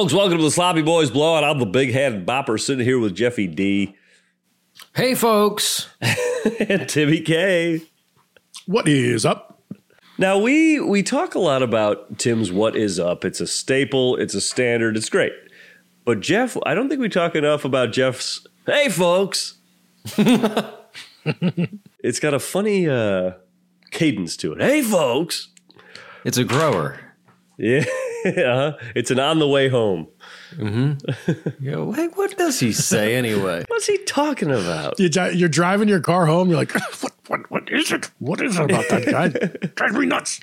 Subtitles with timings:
[0.00, 1.44] Hey, folks, welcome to the Sloppy Boys Blowout.
[1.44, 3.94] I'm the big head bopper sitting here with Jeffy D
[4.96, 5.90] Hey, folks.
[6.00, 7.82] and Timmy K.
[8.64, 9.62] What is up?
[10.16, 13.26] Now, we, we talk a lot about Tim's What Is Up.
[13.26, 15.34] It's a staple, it's a standard, it's great.
[16.06, 19.58] But Jeff, I don't think we talk enough about Jeff's Hey, folks.
[20.16, 23.32] it's got a funny uh,
[23.90, 24.62] cadence to it.
[24.62, 25.48] Hey, folks.
[26.24, 26.98] It's a grower.
[27.58, 27.84] Yeah,
[28.26, 28.76] uh-huh.
[28.94, 30.08] it's an on the way home.
[31.60, 33.64] Yo, hey, what does he say anyway?
[33.68, 34.98] What's he talking about?
[34.98, 36.48] You dri- You're driving your car home.
[36.48, 37.12] You're like, what?
[37.28, 37.50] What?
[37.50, 38.10] What is it?
[38.18, 39.28] What is it about that guy?
[39.76, 40.40] Drives me nuts.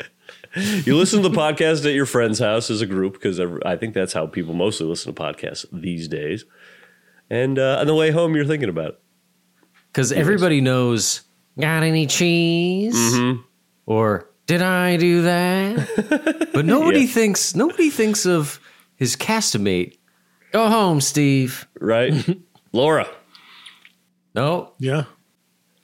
[0.56, 3.94] You listen to the podcast at your friend's house as a group because I think
[3.94, 6.46] that's how people mostly listen to podcasts these days.
[7.30, 9.00] And uh, on the way home, you're thinking about it.
[9.92, 11.24] Because everybody knows,
[11.60, 12.96] got any cheese?
[13.86, 16.48] Or did I do that?
[16.54, 17.08] But nobody Yeah.
[17.08, 18.60] thinks, nobody thinks of
[18.96, 19.98] his castamate.
[20.52, 21.68] Go home, Steve.
[21.80, 22.14] right?
[22.74, 23.08] Laura,
[24.34, 25.04] No, Yeah.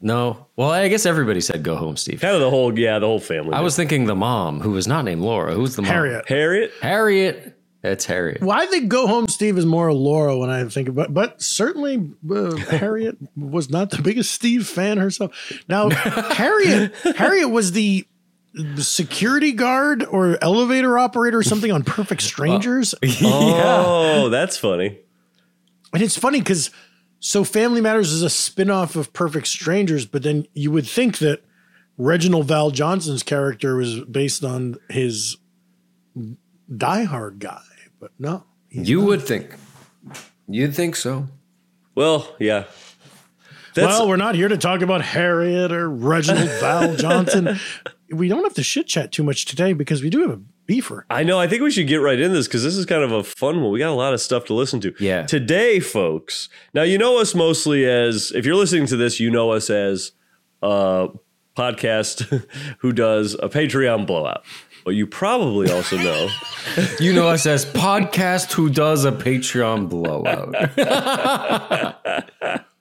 [0.02, 0.48] no.
[0.56, 2.22] Well, I guess everybody said go home, Steve.
[2.22, 3.54] kind of the whole, yeah, the whole family.
[3.54, 5.54] I was thinking the mom, who was not named Laura.
[5.54, 5.92] Who's the mom?
[5.92, 6.28] Harriet.
[6.28, 6.72] Harriet.
[6.82, 7.50] Harriet.
[7.82, 8.42] That's Harriet.
[8.42, 12.12] Well, I think Go Home Steve is more Laura when I think about but certainly
[12.34, 15.32] uh, Harriet was not the biggest Steve fan herself.
[15.68, 18.08] Now, Harriet Harriet was the
[18.78, 22.96] security guard or elevator operator or something on Perfect uh, Strangers.
[23.24, 25.00] Oh, that's funny.
[25.94, 26.72] And it's funny because
[27.20, 31.44] so Family Matters is a spin-off of Perfect Strangers, but then you would think that
[31.98, 35.38] Reginald VelJohnson's character was based on his
[36.76, 37.62] Die Hard guy,
[38.00, 38.44] but no.
[38.70, 39.56] You would think.
[40.48, 41.28] You'd think so.
[41.96, 42.66] Well, yeah.
[43.76, 47.60] That's, well, we're not here to talk about Harriet or Reginald VelJohnson.
[48.14, 51.04] We don't have to shit chat too much today because we do have a beefer.
[51.10, 51.40] I know.
[51.40, 53.62] I think we should get right in this because this is kind of a fun
[53.62, 53.72] one.
[53.72, 54.94] We got a lot of stuff to listen to.
[55.00, 55.26] Yeah.
[55.26, 56.50] Today, folks.
[56.74, 60.12] Now you know us mostly as if you're listening to this, you know us as
[60.62, 61.10] a
[61.58, 62.46] podcast
[62.80, 64.44] who does a Patreon blowout.
[64.86, 66.28] But you probably also know
[67.00, 70.54] You know us as podcast who does a Patreon blowout.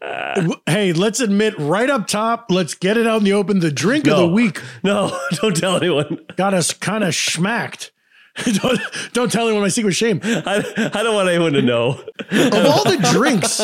[0.67, 3.61] Hey, let's admit right up top, let's get it out in the open.
[3.61, 6.21] The drink of the week No, don't tell anyone.
[6.37, 7.93] got us kind of smacked.
[8.45, 8.81] don't,
[9.13, 10.19] don't tell anyone my secret shame.
[10.25, 12.01] I, I don't want anyone to know.
[12.31, 13.61] Of all the drinks,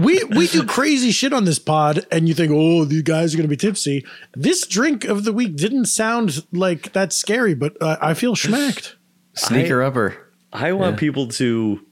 [0.00, 3.36] we we do crazy shit on this pod, and you think, oh, these guys are
[3.36, 4.06] going to be tipsy.
[4.34, 8.94] This drink of the week didn't sound like that scary, but uh, I feel smacked.
[9.34, 10.24] Sneaker upper.
[10.52, 11.84] I want people to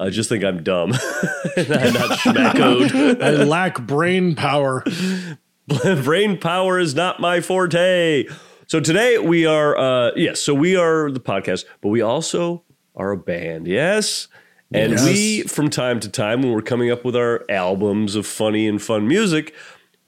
[0.00, 0.92] uh, just think I'm dumb,
[1.56, 3.22] I'm not, not schmackoed.
[3.22, 4.82] I lack brain power.
[6.02, 8.24] Brain power is not my forte.
[8.66, 12.64] So today we are, uh, yes, so we are the podcast, but we also
[12.96, 14.26] are a band, yes.
[14.72, 15.04] And Yes.
[15.04, 18.82] we, from time to time, when we're coming up with our albums of funny and
[18.82, 19.54] fun music,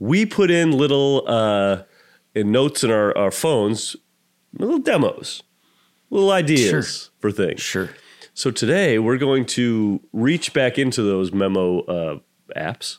[0.01, 1.83] we put in little uh,
[2.35, 3.95] in notes in our, our phones,
[4.59, 5.43] little demos,
[6.11, 7.13] little ideas Sure.
[7.21, 7.61] for things.
[7.61, 7.91] Sure.
[8.35, 12.19] So today we're going to reach back into those memo uh,
[12.57, 12.99] apps,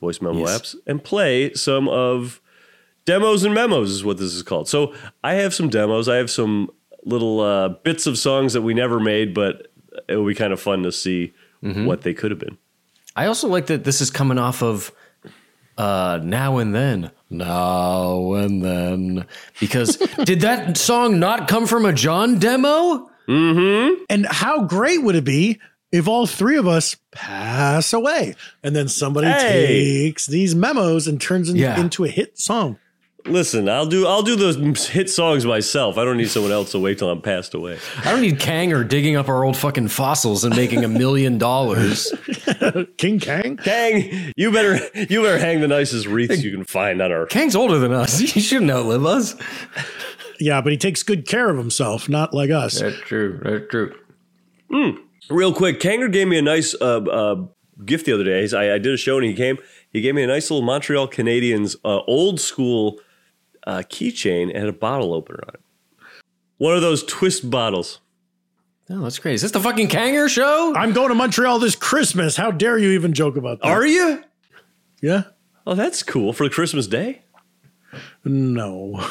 [0.00, 0.58] voice memo Yes.
[0.58, 2.40] apps, and play some of
[3.04, 4.68] demos and memos is what this is called.
[4.68, 6.08] So I have some demos.
[6.08, 6.70] I have some
[7.04, 9.68] little uh, bits of songs that we never made, but
[10.08, 12.56] it will be kind of fun to see what they could have been.
[13.16, 14.92] I also like that this is coming off of
[15.76, 17.10] uh, Now and Then.
[17.28, 19.26] Now and Then.
[19.58, 23.10] Because did that song not come from a John demo?
[23.28, 24.04] Mm-hmm.
[24.10, 25.60] And how great would it be
[25.92, 29.66] if all three of us pass away and then somebody Hey.
[30.04, 31.78] takes these memos and turns it Yeah.
[31.80, 32.78] into a hit song?
[33.24, 35.98] Listen, I'll do I'll do those hit songs myself.
[35.98, 37.76] I don't need someone else to wait till I'm passed away.
[38.04, 42.12] I don't need Kanger digging up our old fucking fossils and making a million dollars.
[42.98, 43.56] King Kang?
[43.56, 44.78] Kang, you better
[45.08, 48.16] you better hang the nicest wreaths you can find on our Kang's older than us.
[48.36, 49.34] He shouldn't outlive us.
[50.40, 52.80] Yeah, but he takes good care of himself, not like us.
[52.80, 53.40] That's true.
[53.42, 53.94] That's true.
[55.28, 57.46] Real quick, Kanger gave me a nice uh, uh,
[57.84, 58.48] gift the other day.
[58.56, 59.58] I, I did a show and he came.
[59.92, 63.00] He gave me a nice little Montreal Canadiens uh, old school
[63.66, 65.60] uh, keychain and a bottle opener on it.
[66.58, 68.00] One of those twist bottles.
[68.88, 69.34] Oh, that's great.
[69.34, 70.72] Is this the fucking Kanger show?
[70.76, 72.36] I'm going to Montreal this Christmas.
[72.36, 73.66] How dare you even joke about that?
[73.68, 74.22] Are you?
[75.02, 75.24] yeah?
[75.66, 77.22] Oh, that's cool for Christmas Day.
[78.26, 79.02] No.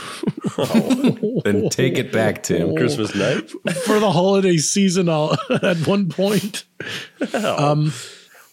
[1.44, 2.75] Then take it back, Tim.
[2.77, 3.50] Christmas night.
[3.85, 6.65] For the holiday season, I'll, at one point.
[7.33, 7.94] Um,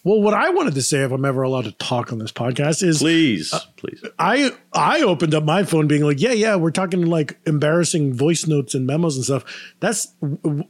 [0.05, 2.83] Well, what I wanted to say, if I'm ever allowed to talk on this podcast,
[2.83, 4.03] is Please, please.
[4.19, 8.45] I I opened up my phone being like, yeah, yeah, we're talking like embarrassing voice
[8.45, 9.45] notes and memos and stuff.
[9.79, 10.13] That's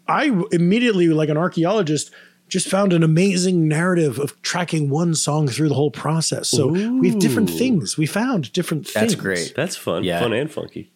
[0.07, 2.11] I immediately like an archaeologist
[2.53, 6.47] just found an amazing narrative of tracking one song through the whole process.
[6.49, 7.97] So we have different things.
[7.97, 8.93] We found different things.
[8.93, 9.53] That's great.
[9.55, 10.03] That's fun.
[10.03, 10.19] Yeah.
[10.19, 10.91] Fun and funky.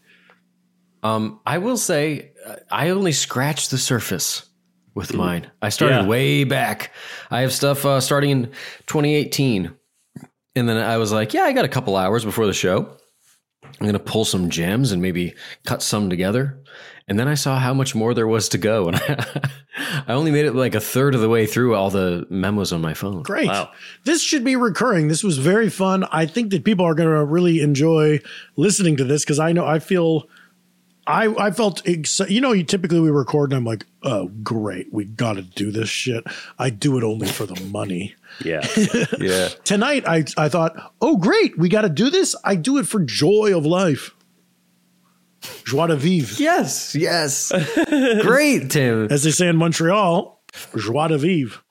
[1.01, 4.45] Um, I will say, uh, I only scratched the surface
[4.93, 5.49] with mine.
[5.59, 6.05] I started Yeah.
[6.05, 6.91] way back.
[7.31, 8.43] I have stuff uh, starting in
[8.85, 9.71] 2018,
[10.55, 12.97] and then I was like, yeah, I got a couple hours before the show.
[13.79, 15.35] I'm gonna pull some gems and maybe
[15.65, 16.59] cut some together.
[17.09, 18.97] And then I saw how much more there was to go, and
[20.07, 22.81] I only made it like a third of the way through all the memos on
[22.81, 23.23] my phone.
[23.23, 23.47] Great.
[23.47, 23.71] Wow.
[24.03, 25.07] This should be recurring.
[25.07, 26.03] This was very fun.
[26.11, 28.19] I think that people are going to really enjoy
[28.57, 30.27] listening to this because I know I feel.
[31.07, 34.91] I, I felt exci- you know you typically we record and I'm like oh great.
[34.93, 36.23] We got to do this shit.
[36.59, 38.15] I do it only for the money.
[38.43, 38.61] Yeah.
[39.19, 41.57] Yeah, tonight I I thought oh great.
[41.57, 42.35] We got to do this.
[42.43, 44.13] I do it for joy of life.
[45.65, 46.35] Joie de vivre.
[46.39, 47.51] Yes, yes,
[48.21, 49.07] great, Tim.
[49.09, 50.41] as they say in Montreal
[50.75, 51.61] joie de vivre.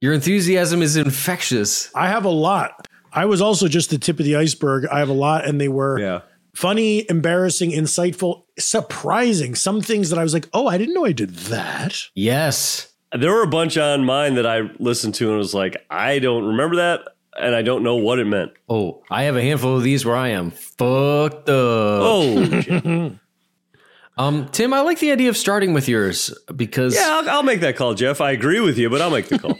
[0.00, 1.90] Your enthusiasm is infectious.
[1.94, 2.88] I have a lot.
[3.12, 4.86] I was also just the tip of the iceberg.
[4.86, 6.20] I have a lot and they were yeah.
[6.54, 9.54] Funny, embarrassing, insightful, surprising.
[9.54, 11.96] Some things that I was like, oh, I didn't know I did that.
[12.14, 12.92] Yes.
[13.16, 16.44] There were a bunch on mine that I listened to and was like, I don't
[16.44, 17.00] remember that,
[17.38, 18.52] and I don't know what it meant.
[18.68, 22.02] Oh, I have a handful of these where I am fucked up.
[22.02, 23.12] Oh,
[24.18, 27.60] Um, Tim, I like the idea of starting with yours because yeah, I'll, I'll make
[27.60, 28.20] that call, Jeff.
[28.20, 29.54] I agree with you, but I'll make the call.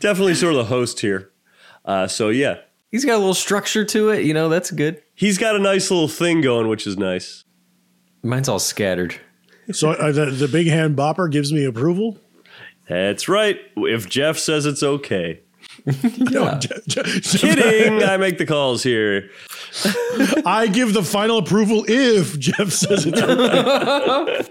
[0.00, 1.30] Definitely sort of the host here.
[1.84, 2.60] Uh, so yeah,
[2.94, 4.24] he's got a little structure to it.
[4.24, 5.02] You know, that's good.
[5.16, 7.42] he's got a nice little thing going, which is nice.
[8.22, 9.16] Mine's all scattered.
[9.72, 12.18] So uh, the, the big hand bopper gives me approval.
[12.88, 13.58] That's right.
[13.76, 15.40] If Jeff says it's okay.
[16.16, 16.60] Yeah.
[16.60, 18.02] Kidding.
[18.04, 19.28] I make the calls here.
[20.46, 24.44] I give the final approval if Jeff says it's okay.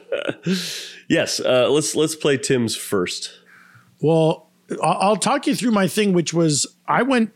[1.09, 1.39] Yes.
[1.39, 3.31] Uh, let's let's play Tim's first.
[4.01, 4.49] Well,
[4.83, 7.31] I- I'll talk you through my thing, which was I went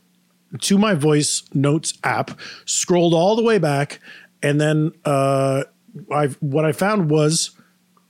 [0.62, 4.00] to my voice notes app, scrolled all the way back,
[4.42, 5.64] and then uh,
[6.12, 7.52] I what I found was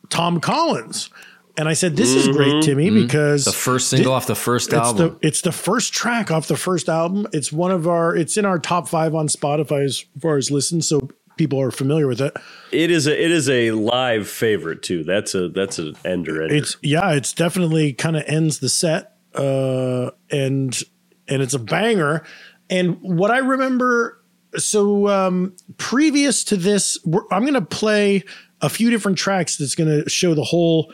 [0.09, 1.09] Tom Collins,
[1.57, 4.75] and I said, "This is great, Timmy, because The first single off the first it's
[4.75, 5.17] album.
[5.21, 7.27] the it's the first track off the first album.
[7.33, 10.87] It's one of our it's in our top five on Spotify as far as listens,
[10.87, 12.35] so people are familiar with it.
[12.71, 15.03] It is a it is a live favorite too.
[15.03, 16.41] That's a that's an ender.
[16.43, 16.55] ender.
[16.55, 20.79] It's yeah, it's definitely kind of ends the set, uh, and
[21.27, 22.23] and it's a banger.
[22.69, 24.21] And what I remember,
[24.57, 28.23] so um, previous to this, we're, I'm going to play
[28.61, 30.91] a few different tracks that's going to show the whole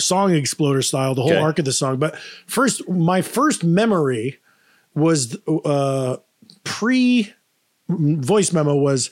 [0.00, 1.40] song exploder style, the whole Okay.
[1.40, 1.98] arc of the song.
[1.98, 2.16] But
[2.46, 4.38] first, my first memory
[4.94, 6.18] was uh,
[6.62, 7.32] pre
[7.88, 9.10] voice memo was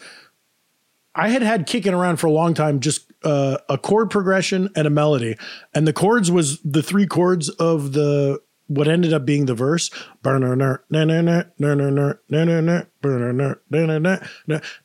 [1.15, 4.87] I had had kicking around for a long time just uh, a chord progression and
[4.87, 5.37] a melody,
[5.75, 8.41] and the chords was the three chords of the
[8.75, 9.91] what ended up being the verse.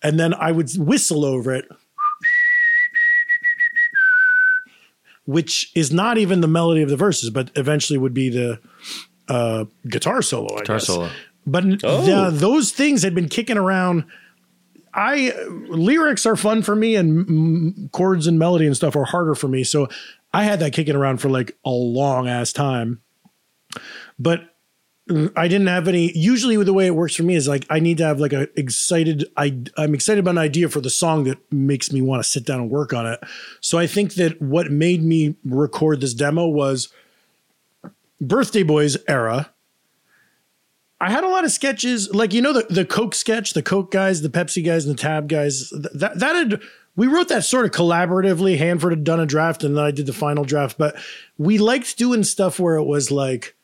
[0.03, 1.65] And then I would whistle over it,
[5.25, 8.59] which is not even the melody of the verses, but eventually would be the
[9.27, 10.55] uh, guitar solo.
[10.55, 10.87] I Guitar guess.
[10.87, 11.09] solo.
[11.45, 12.05] But Oh.
[12.05, 14.05] the, those things had been kicking around.
[14.93, 15.31] I
[15.69, 19.47] lyrics are fun for me, and mm, chords and melody and stuff are harder for
[19.47, 19.63] me.
[19.63, 19.87] So
[20.33, 23.01] I had that kicking around for like a long ass time.
[24.19, 24.53] But
[25.37, 26.11] I didn't have any.
[26.17, 28.47] Usually, the way it works for me is like I need to have like a
[28.59, 29.25] excited.
[29.37, 32.45] I I'm excited about an idea for the song that makes me want to sit
[32.45, 33.19] down and work on it.
[33.61, 36.89] So I think that what made me record this demo was
[38.19, 39.53] Birthday Boys era.
[40.99, 43.91] I had a lot of sketches, like you know the the Coke sketch, the Coke
[43.91, 45.69] guys, the Pepsi guys, and the Tab guys.
[45.69, 46.61] That that had
[46.97, 48.57] we wrote that sort of collaboratively.
[48.57, 50.77] Hanford had done a draft, and then I did the final draft.
[50.77, 50.97] But
[51.37, 53.55] we liked doing stuff where it was like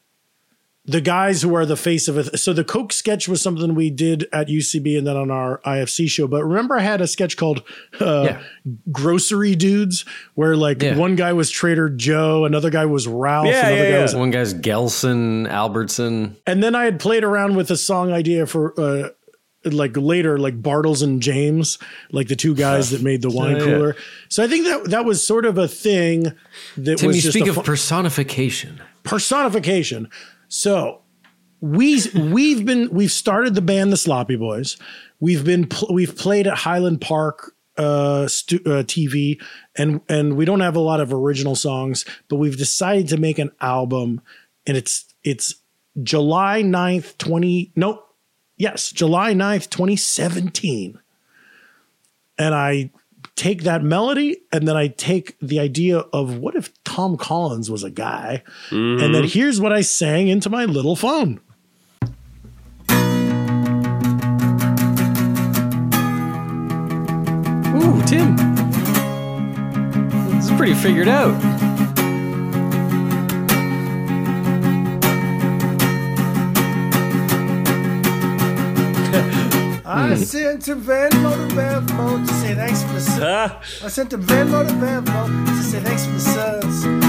[0.85, 2.37] the guys who are the face of it.
[2.37, 6.09] So the Coke sketch was something we did at UCB and then on our IFC
[6.09, 6.27] show.
[6.27, 7.63] But remember, I had a sketch called
[8.01, 8.41] uh, Yeah.
[8.91, 10.03] Grocery Dudes,
[10.35, 10.97] where like Yeah.
[10.97, 14.31] one guy was Trader Joe, another guy was Ralph, Yeah, another yeah, guy was One
[14.31, 16.35] guy's Gelson, Albertson.
[16.45, 19.09] and then I had played around with a song idea for uh
[19.65, 21.77] like later like Bartles and James,
[22.11, 23.63] like the two guys that made the wine Yeah, yeah.
[23.77, 23.95] cooler.
[24.27, 26.33] So I think that that was sort of a thing
[26.75, 28.81] that Tim, was you speak of fu- personification.
[29.03, 30.09] personification.
[30.53, 31.01] So
[31.61, 34.77] we we've been we've started the band the Sloppy Boys.
[35.19, 39.41] We've been pl- we've played at Highland Park uh, stu- uh, TV,
[39.75, 43.39] and and we don't have a lot of original songs, but we've decided to make
[43.39, 44.21] an album,
[44.67, 45.55] and it's it's
[46.03, 48.07] July 9th, 20 nope.
[48.55, 50.99] Yes, July 9th, 2017.
[52.37, 52.91] And I
[53.35, 57.83] take that melody and then I take the idea of what if Tom Collins was
[57.83, 58.43] a guy?
[58.69, 59.25] And then mm-hmm.
[59.25, 61.39] here's what I sang into my little phone.
[67.75, 68.35] Ooh, Tim.
[70.35, 71.72] This is pretty figured out.
[80.13, 83.19] I sent a Venmo to Bevmo to say thanks for the subs.
[83.23, 87.02] Ah, I sent a Venmo to Bevmo to say thanks for the subs.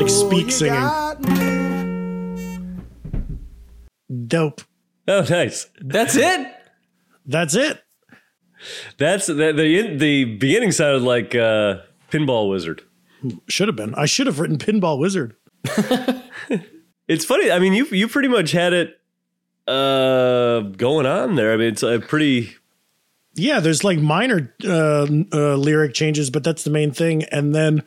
[0.00, 0.80] Like Oh, speak you singing.
[4.26, 4.62] Dope.
[5.08, 5.68] oh, nice.
[5.80, 6.54] That's it.
[7.26, 7.82] That's it.
[8.98, 11.80] That's the the, the beginning sounded like uh,
[12.10, 12.82] Pinball Wizard.
[13.48, 13.94] Should have been.
[13.94, 15.36] I should have written Pinball Wizard.
[17.10, 17.50] It's funny.
[17.50, 19.00] I mean, you you pretty much had it
[19.66, 21.52] uh, going on there.
[21.52, 22.54] I mean, it's a pretty.
[23.34, 27.24] Yeah, there's like minor uh, uh, lyric changes, but that's the main thing.
[27.24, 27.82] And then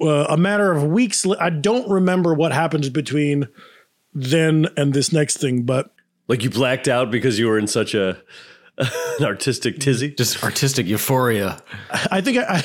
[0.00, 3.48] uh, a matter of weeks, li- I don't remember what happens between
[4.12, 5.90] then and this next thing, but
[6.28, 8.22] Like you blacked out because you were in such a
[8.78, 10.14] an artistic tizzy.
[10.14, 11.62] Just artistic euphoria.
[12.10, 12.62] I think I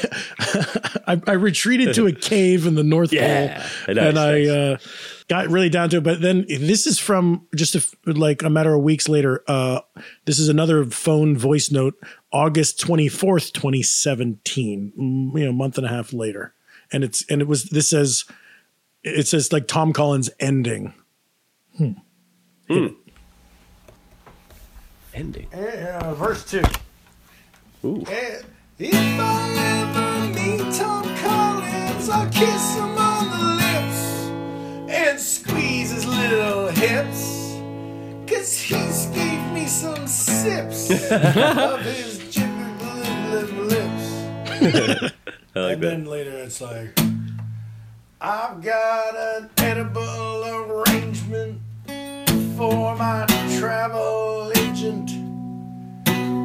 [1.06, 3.58] I, I retreated to a cave in the North Yeah.
[3.58, 4.48] Pole, Nice, and I nice.
[4.50, 4.78] uh,
[5.28, 6.04] got really down to it.
[6.04, 9.44] But then this is from just a f like a matter of weeks later.
[9.48, 9.82] Uh,
[10.26, 11.96] this is another phone voice note,
[12.32, 14.94] August twenty fourth, twenty seventeen.
[15.36, 16.54] You know, a month and a half later,
[16.92, 18.26] and it's and it was this says
[19.04, 20.94] it says like Tom Collins ending.
[21.78, 21.92] hmm
[25.14, 25.48] Ending.
[25.52, 26.62] Yeah, verse two.
[27.84, 28.04] Ooh.
[28.08, 28.42] Eh,
[28.80, 36.06] If I ever meet Tom Collins, I'll kiss him on the lips and squeeze his
[36.06, 37.36] little hips.
[38.28, 45.14] Cause he's gave me some sips of his jibber lips.
[45.58, 45.88] I like and that.
[45.90, 46.98] then later it's like,
[48.22, 51.60] I've got an edible arrangement
[52.58, 53.26] for my
[53.58, 55.10] travel agent.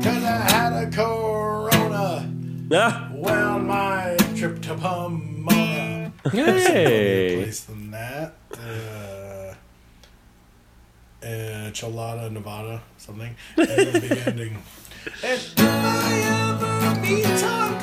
[0.04, 2.28] Cause I had a corona
[2.74, 6.12] Ah, well my trip to Pomona.
[6.30, 7.36] hey.
[7.42, 8.34] Place than that.
[8.52, 9.54] Uh,
[11.24, 13.34] uh, Cholada, Nevada, something.
[13.56, 14.58] And then the big ending.
[15.22, 17.78] And I ever meet Tom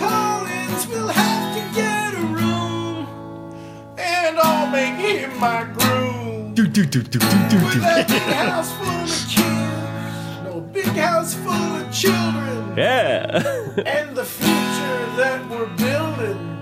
[4.41, 6.53] I'll make him my groom.
[6.55, 7.79] Do, do, do, do, do, do, With do.
[7.79, 10.43] a big house full of kids.
[10.45, 12.77] No big house full of children.
[12.77, 13.43] Yeah.
[13.85, 16.57] And the future that we're building.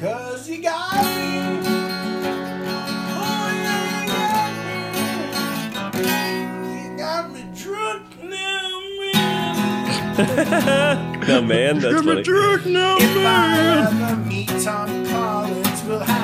[0.00, 1.60] Cause you got me.
[3.16, 4.06] Oh, yeah, you
[5.74, 6.90] got me.
[6.90, 9.54] You got me drunk now, man.
[11.28, 12.22] no man, that's funny.
[12.22, 16.23] Drunk now, If I ever meet Tom Collins, we'll have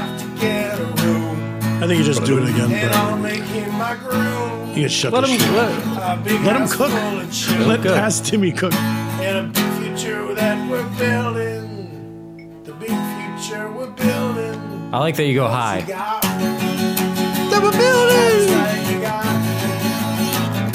[1.83, 2.71] I think you just do it again.
[2.73, 3.23] And I'll Brad.
[3.23, 4.69] make him my groom.
[4.69, 5.39] You can shut Let the him.
[5.41, 5.51] shit.
[5.53, 6.91] Let, A big Let him cook.
[6.91, 7.69] full of children.
[7.69, 7.95] Let Good.
[7.99, 8.75] past Timmy cook.
[8.75, 12.63] And a big future that we're building.
[12.65, 14.61] The big future we're building.
[14.93, 15.81] I like that you go high.
[15.81, 18.49] That we're building.
[18.93, 19.25] You got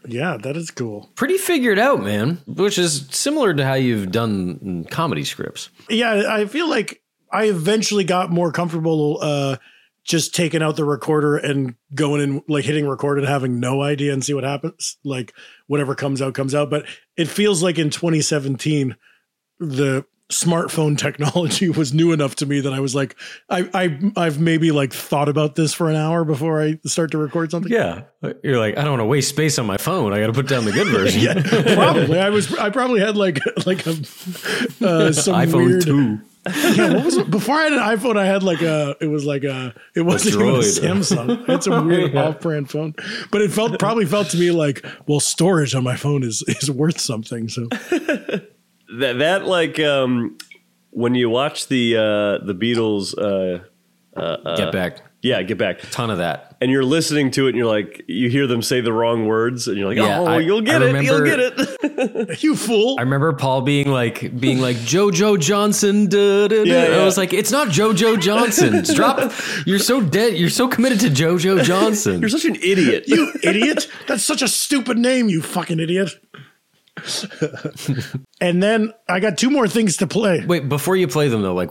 [0.07, 1.11] Yeah, that is cool.
[1.17, 2.39] Pretty figured out, man.
[2.47, 5.71] Which is similar to how you've done comedy scripts.
[5.89, 7.03] Yeah, I feel like
[7.33, 9.57] I eventually got more comfortable uh
[10.05, 14.11] just taking out the recorder and going in like hitting record and having no idea
[14.11, 14.97] and see what happens.
[15.05, 15.35] Like
[15.67, 18.97] whatever comes out comes out, but it feels like in 2017
[19.59, 23.17] the smartphone technology was new enough to me that I was like
[23.49, 27.19] I I I've maybe like thought about this for an hour before I start to
[27.19, 27.73] record something.
[27.73, 28.03] Yeah.
[28.43, 30.13] You're like, I don't want to waste space on my phone.
[30.13, 31.21] I got to put down the good version.
[31.21, 32.19] Yeah, probably.
[32.19, 32.53] I was.
[32.59, 36.19] I probably had like like a uh, some iPhone weird, 2.
[36.75, 37.31] Yeah, what was it?
[37.31, 38.97] Before I had an iPhone, I had like a.
[39.01, 39.73] It was like a.
[39.95, 41.49] It wasn't even a Samsung.
[41.49, 42.95] It's a weird off-brand phone,
[43.31, 46.71] but it felt probably felt to me like, well, storage on my phone is is
[46.71, 47.49] worth something.
[47.49, 47.69] So
[48.99, 50.39] That that like um,
[50.91, 53.65] when you watch the uh, the Beatles, uh,
[54.57, 54.99] Get back.
[55.23, 56.57] yeah, get back, A Ton of that.
[56.61, 59.69] and you're listening to it, and you're like, you hear them say the wrong words,
[59.69, 62.43] and you're like, Yeah, oh, I- you'll get I it, you'll get it.
[62.43, 62.97] you fool.
[62.99, 66.07] I remember Paul being like, being like JoJo Johnson.
[66.09, 66.63] Da, da, da.
[66.65, 66.97] Yeah, yeah.
[66.97, 68.83] I was like, it's not JoJo Johnson.
[68.95, 69.33] Drop.
[69.67, 70.37] You're so dead.
[70.37, 72.21] You're so committed to JoJo Johnson.
[72.21, 73.05] You're such an idiot.
[73.07, 73.87] you idiot.
[74.09, 76.11] That's such a stupid name, you fucking idiot.
[78.41, 80.45] and then I got two more things to play.
[80.45, 81.71] Wait, before you play them though, like,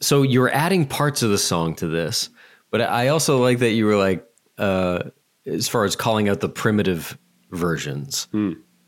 [0.00, 2.30] so you're adding parts of the song to this,
[2.70, 4.24] but I also like that you were like,
[4.58, 5.04] uh,
[5.46, 7.18] as far as calling out the primitive
[7.50, 8.28] versions.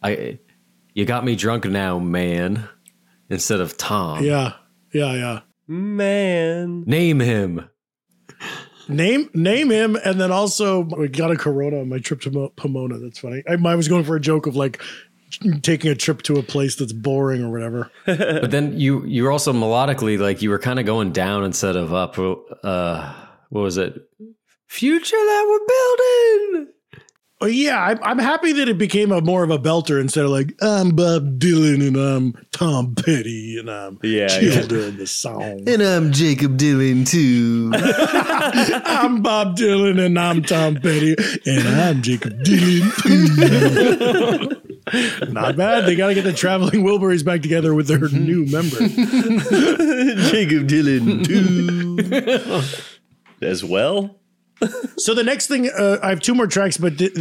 [0.03, 0.39] I,
[0.95, 2.69] you got me drunk now, man,
[3.29, 4.25] instead of Tom.
[4.25, 4.55] Yeah.
[4.93, 5.41] Yeah, yeah.
[5.67, 7.69] Man, Name him.
[8.89, 12.99] Name name him, and then also we got a Corona on my trip to Pomona.
[12.99, 13.45] That's funny.
[13.49, 14.83] I, I was going for a joke of like
[15.63, 17.91] taking a trip to a place that's boring or whatever.
[18.07, 21.77] But then you you were also melodically like you were kind of going down instead
[21.77, 22.19] of up.
[22.19, 23.15] Uh,
[23.51, 23.95] what was it?
[24.67, 25.67] Future that we're
[26.57, 26.73] building.
[27.43, 30.31] Oh yeah, I'm, I'm happy that it became a more of a belter instead of
[30.31, 35.67] like I'm Bob Dylan and I'm Tom Petty and I'm Yeah, Children the song.
[35.67, 37.71] And I'm Jakob Dylan too.
[38.85, 42.91] I'm Bob Dylan and I'm Tom Petty and I'm Jakob Dylan.
[45.29, 45.87] Not bad.
[45.87, 48.27] They got to get the traveling Wilburys back together with their mhm.
[48.27, 48.77] new member.
[50.31, 52.63] Jakob Dylan too,
[53.47, 54.17] as well.
[54.97, 57.13] So the next thing, uh, I have two more tracks, but th-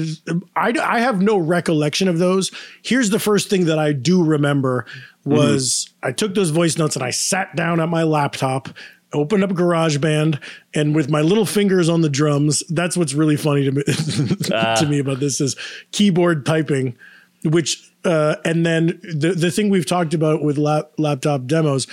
[0.56, 2.52] I, I have no recollection of those.
[2.84, 4.86] Here's the first thing that I do remember
[5.24, 6.10] was mm-hmm.
[6.10, 8.70] I took those voice notes and I sat down at my laptop,
[9.14, 10.42] opened up GarageBand,
[10.74, 14.52] and with my little fingers on the drums, that's what's really funny to me to
[14.54, 14.86] ah.
[14.88, 15.56] me about this is
[15.92, 16.98] keyboard typing,
[17.44, 21.88] which uh, and then the the thing we've talked about with lap, laptop demos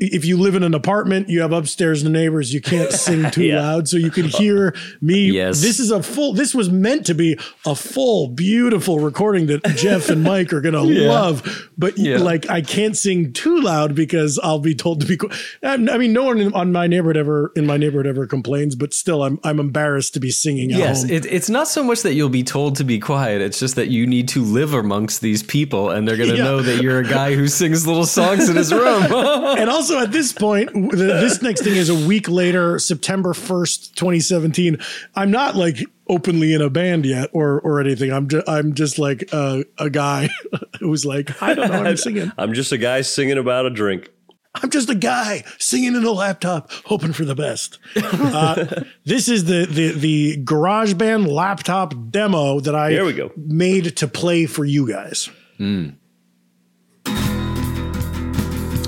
[0.00, 3.60] if you live in an apartment, you have upstairs neighbors, you can't sing too Yeah.
[3.60, 3.88] loud.
[3.88, 5.30] So you can hear me.
[5.30, 5.60] Yes.
[5.60, 10.08] This is a full, this was meant to be a full, beautiful recording that Jeff
[10.08, 11.68] and Mike are going to love.
[11.76, 12.18] But Yeah.
[12.18, 15.18] like, I can't sing too loud because I'll be told to be,
[15.62, 18.94] I mean, no one in, on my neighborhood ever, in my neighborhood ever complains, but
[18.94, 22.14] still I'm, I'm embarrassed to be singing at yes, it, it's not so much that
[22.14, 23.40] you'll be told to be quiet.
[23.42, 26.44] It's just that you need to live amongst these people, and they're going to Yeah.
[26.44, 29.02] know that you're a guy who sings little songs in his room.
[29.58, 33.94] and also at this point, the, this next thing is a week later, September 1st,
[33.94, 34.78] 2017.
[35.14, 38.12] I'm not like openly in a band yet or or anything.
[38.12, 40.28] I'm just I'm just like a, a guy
[40.80, 42.32] who's like, I don't know, I'm singing.
[42.38, 44.08] I'm just a guy singing about a drink.
[44.52, 47.78] I'm just a guy singing in a laptop, hoping for the best.
[47.94, 53.30] Uh, this is the the the GarageBand laptop demo that I There we go.
[53.36, 55.28] made to play for you guys.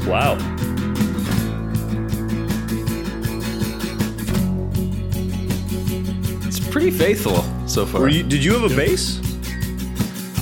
[0.04, 0.36] Wow.
[6.72, 8.00] Pretty faithful so far.
[8.00, 9.20] Were you, did you have a bass?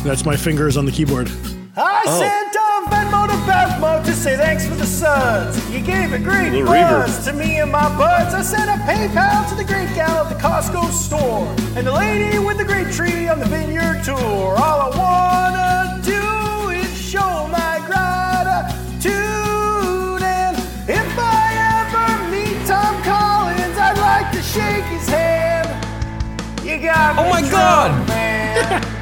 [0.04, 1.28] That's my fingers on the keyboard.
[1.76, 2.20] I oh.
[2.20, 5.58] sent a Venmo to Bevmo to say thanks for the suds.
[5.70, 8.32] You gave a great Little buzz to me and my buds.
[8.32, 12.38] I sent a PayPal to the great gal at the Costco store and the lady
[12.38, 14.16] with the great tree on the vineyard tour.
[14.16, 16.19] All I wanna do
[27.18, 28.86] Oh my God.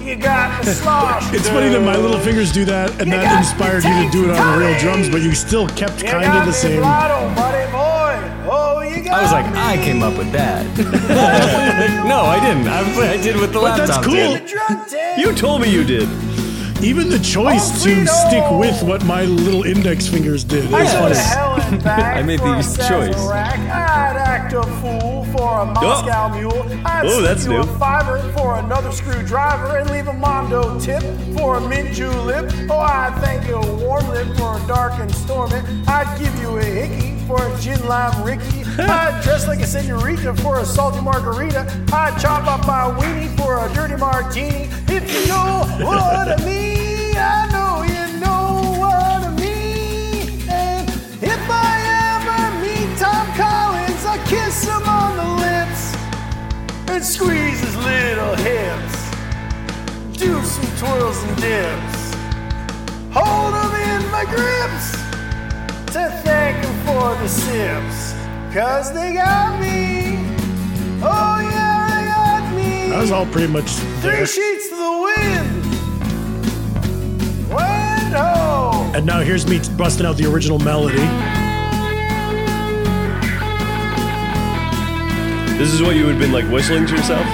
[0.00, 1.32] You got me sloshed.
[1.34, 4.24] It's funny that my little fingers do that, and You that inspired you to do
[4.24, 6.80] it on real drums, but you still kept You kind of the same.
[6.80, 8.50] blotto, buddy boy.
[8.50, 9.60] Oh, you got I was like, me.
[9.60, 10.66] I came up with that.
[12.08, 12.66] no, I didn't.
[12.66, 14.14] I, I did with the But that's cool.
[14.14, 14.46] dude.
[14.48, 15.14] Drunk day.
[15.18, 16.08] You told me you did.
[16.82, 20.92] Even the choice Oh, to stick with what my little index fingers did I is
[20.92, 21.14] go funny.
[21.14, 23.14] hell and back I made for the choice.
[23.14, 23.58] Sazerac.
[23.68, 25.19] I'd act a fool
[25.50, 26.62] for a Moscow mule.
[26.86, 27.60] I'd Oh, slip that's you new.
[27.60, 31.02] a fiver for another screwdriver and leave a Mondo tip
[31.36, 32.50] for a mint julep.
[32.70, 35.60] Oh, I'd thank you a warm lip for a dark and stormy.
[35.88, 38.62] I'd give you a hickey for a gin lime Rickey.
[38.78, 41.60] I'd dress like a senorita for a salty margarita.
[41.92, 44.68] I'd chop up my weenie for a dirty martini.
[44.88, 46.79] If you know what I mean,
[57.00, 59.10] and squeeze his little hips.
[60.18, 62.14] Do some twirls and dips.
[63.10, 64.92] Hold him in my grips
[65.94, 68.12] to thank him for the sips,
[68.52, 70.18] cause they got me.
[71.02, 72.90] Oh yeah, they got me.
[72.90, 73.70] That was all pretty much
[74.02, 75.64] Three sheets to the wind.
[77.48, 78.72] Wind ho.
[78.74, 78.92] Oh.
[78.94, 81.49] And now here's me busting out the original melody.
[85.60, 87.26] This is what you would have been like whistling to yourself?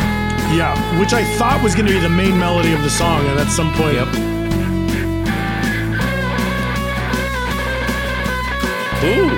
[0.51, 3.39] Yeah, which I thought was going to be the main melody of the song, and
[3.39, 4.09] at some point, Yep.
[9.05, 9.31] Ooh.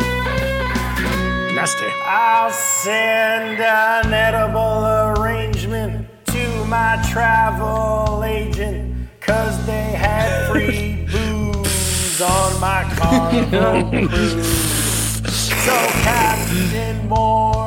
[1.54, 1.84] nasty.
[2.06, 4.86] I'll send an edible
[5.20, 15.28] arrangement to my travel agent, cause they had free booze on my cargo cruise.
[15.66, 17.57] So Captain Morgan and I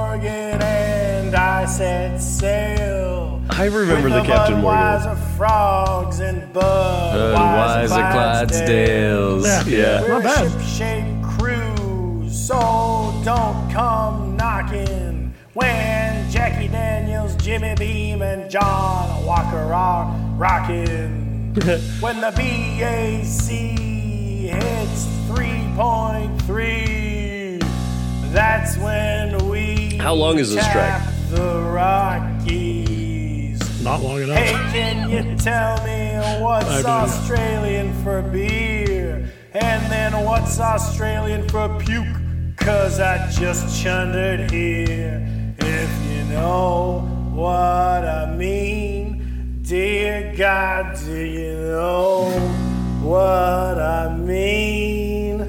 [1.71, 3.41] set sail.
[3.49, 4.81] I remember with the Captain Morgan.
[4.81, 9.45] Budweiser frogs and Budweiser Budweiser Clydesdales.
[9.45, 9.63] Yeah.
[9.77, 10.01] Yeah.
[10.01, 10.45] We're Not bad.
[10.47, 12.59] a ship-shaped crew, so
[13.23, 15.33] don't come knocking.
[15.53, 21.53] When Jackie Daniels, Jimmy Beam, and John Walker are rocking.
[21.99, 23.49] when the BAC
[24.49, 27.59] hits 3.3,
[28.33, 31.01] that's when we How long is this track?
[31.31, 33.59] The Rockies.
[33.81, 34.37] Not long enough.
[34.37, 36.83] Hey, can you tell me what's.
[36.83, 39.31] Australian for beer?
[39.53, 42.05] And then what's Australian for puke?
[42.57, 45.25] Cause I just chundered here.
[45.59, 52.29] If you know what I mean, dear God, do you know
[53.01, 55.41] what I mean?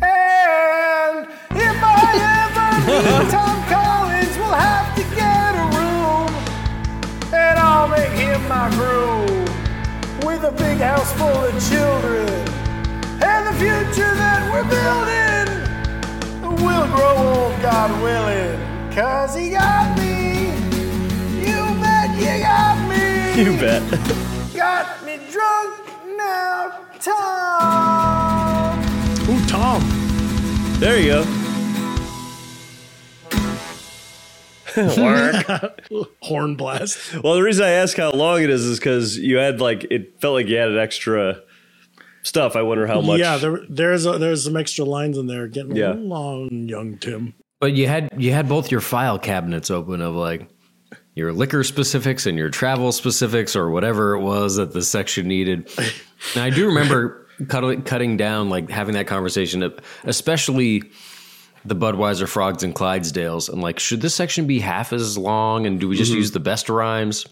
[0.00, 2.14] And if I
[2.46, 2.70] ever
[3.24, 3.53] meet Tom
[8.48, 9.26] my groom
[10.26, 12.28] with a big house full of children.
[13.22, 15.48] And the future that we're building
[16.62, 18.58] will grow old, God willing.
[18.92, 20.46] Cause he got me.
[21.40, 23.04] You bet you got me.
[23.44, 23.82] You bet.
[24.54, 25.74] Got me drunk
[26.16, 28.78] now, Tom.
[29.28, 29.82] Ooh, Tom.
[30.78, 31.53] There you go.
[36.22, 37.22] Horn blast.
[37.22, 40.20] Well, the reason I ask how long it is is because you had like it
[40.20, 41.40] felt like you added extra
[42.22, 42.56] stuff.
[42.56, 43.20] I wonder how much.
[43.20, 45.46] Yeah, there, there's a, there's some extra lines in there.
[45.46, 45.88] Getting Yeah.
[45.88, 47.34] a little long, young Tim.
[47.60, 50.48] But you had you had both your file cabinets open of like
[51.14, 55.70] your liquor specifics and your travel specifics or whatever it was that the section needed.
[56.34, 59.72] And I do remember cutting cutting down like having that conversation,
[60.04, 60.82] especially
[61.64, 65.80] the Budweiser Frogs and Clydesdales, and like should this section be half as long and
[65.80, 66.18] do we just mm-hmm.
[66.18, 67.26] use the best rhymes?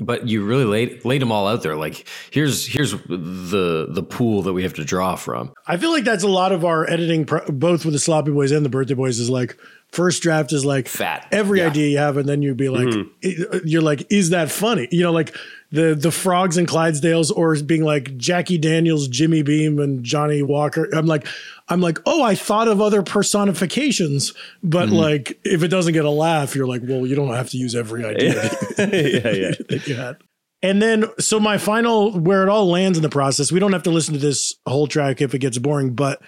[0.00, 1.76] But you really laid laid them all out there.
[1.76, 5.52] Like here's here's the the pool that we have to draw from.
[5.66, 8.50] I feel like that's a lot of our editing, pro- both with the Sloppy Boys
[8.52, 9.58] and the Birthday Boys, is like
[9.92, 11.26] first draft is like Fat.
[11.32, 11.66] every Yeah.
[11.66, 13.56] idea you have, and then you'd be like, mm-hmm.
[13.56, 14.88] i- you're like, is that funny?
[14.90, 15.34] You know, like
[15.72, 20.88] the the frogs and Clydesdales, or being like Jackie Daniels, Jimmy Beam, and Johnny Walker.
[20.94, 21.26] I'm like,
[21.70, 24.96] I'm like, oh, I thought of other personifications, but mm-hmm.
[24.96, 27.76] like if it doesn't get a laugh, you're like, well, you don't have to use
[27.76, 29.52] every idea yeah, yeah.
[29.68, 30.16] that you had.
[30.62, 33.84] And then, so my final, where it all lands in the process, we don't have
[33.84, 36.20] to listen to this whole track if it gets boring, but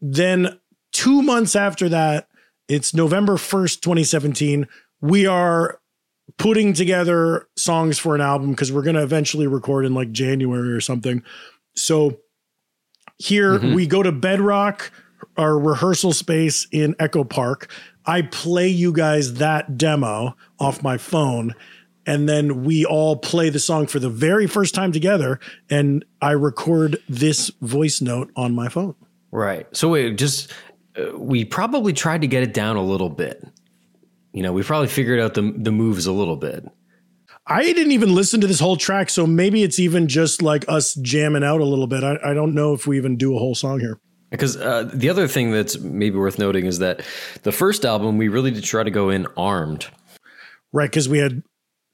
[0.00, 0.60] then
[0.92, 2.28] two months after that,
[2.68, 4.68] it's November 1st, 2017.
[5.00, 5.80] We are
[6.38, 10.72] putting together songs for an album because we're going to eventually record in like January
[10.72, 11.22] or something.
[11.74, 12.18] So
[13.22, 14.90] here we go to Bedrock,
[15.36, 17.70] our rehearsal space in Echo Park.
[18.04, 21.54] I play you guys that demo off my phone.
[22.04, 25.38] And then we all play the song for the very first time together.
[25.70, 28.96] And I record this voice note on my phone.
[29.30, 29.68] Right.
[29.74, 30.52] So wait, just
[30.96, 33.44] uh, we probably tried to get it down a little bit.
[34.32, 36.66] You know, we probably figured out the the moves a little bit.
[37.52, 39.10] I didn't even listen to this whole track.
[39.10, 42.02] So maybe it's even just like us jamming out a little bit.
[42.02, 43.98] I, I don't know if we even do a whole song here.
[44.30, 47.02] Because uh, the other thing that's maybe worth noting is that
[47.42, 49.86] the first album we really did try to go in armed,
[50.72, 50.90] Right.
[50.90, 51.42] Cause we had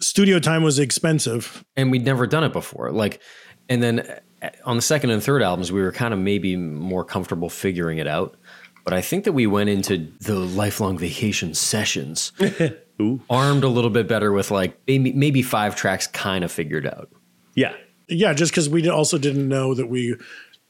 [0.00, 1.64] studio time was expensive.
[1.76, 2.92] and we'd never done it before.
[2.92, 3.20] Like,
[3.68, 4.00] and then
[4.40, 7.98] uh, on the second and third albums, we were kind of maybe more comfortable figuring
[7.98, 8.36] it out.
[8.84, 12.30] But I think that we went into the lifelong vacation sessions
[13.30, 17.10] armed a little bit better with like maybe maybe five tracks kind of figured out.
[17.54, 17.74] Yeah.
[18.10, 20.16] Yeah, just because we also didn't know that we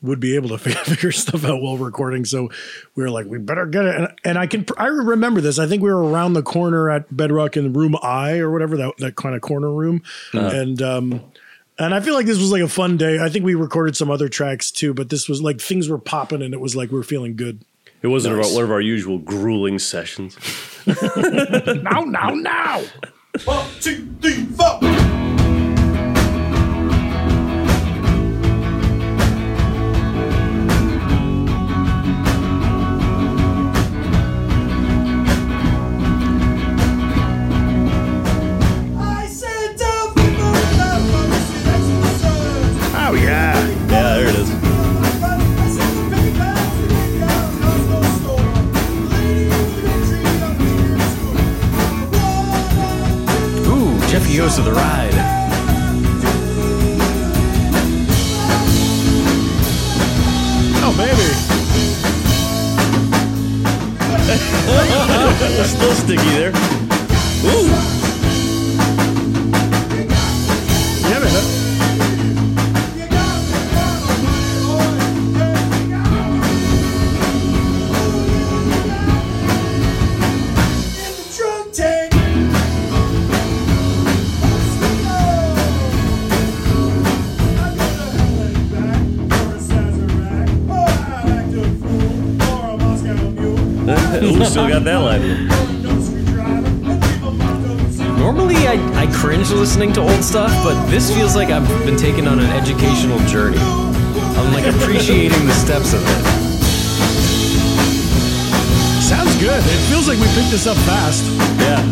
[0.00, 2.48] would be able to figure stuff out while recording, so
[2.94, 3.94] we were like, we better get it.
[3.94, 5.58] And, and I can, I remember this.
[5.58, 8.96] I think we were around the corner at Bedrock in room I or whatever that
[8.98, 11.32] that kind of corner room, and um,
[11.78, 13.20] and I feel like this was like a fun day.
[13.20, 16.42] I think we recorded some other tracks too, but this was like things were popping,
[16.42, 17.64] and it was like we were feeling good.
[18.02, 18.46] It wasn't Nice.
[18.46, 20.36] about one of our usual grueling sessions.
[21.82, 22.82] Now, now, now.
[23.44, 25.27] One, two, three, four.
[94.22, 95.48] Ooh, still got that line.
[98.18, 102.26] Normally, I, I cringe listening to old stuff, but this feels like I've been taken
[102.26, 103.58] on an educational journey.
[103.60, 106.24] I'm like appreciating the steps of it.
[109.02, 109.62] Sounds good.
[109.62, 111.24] It feels like we picked this up fast.
[111.60, 111.82] Yeah.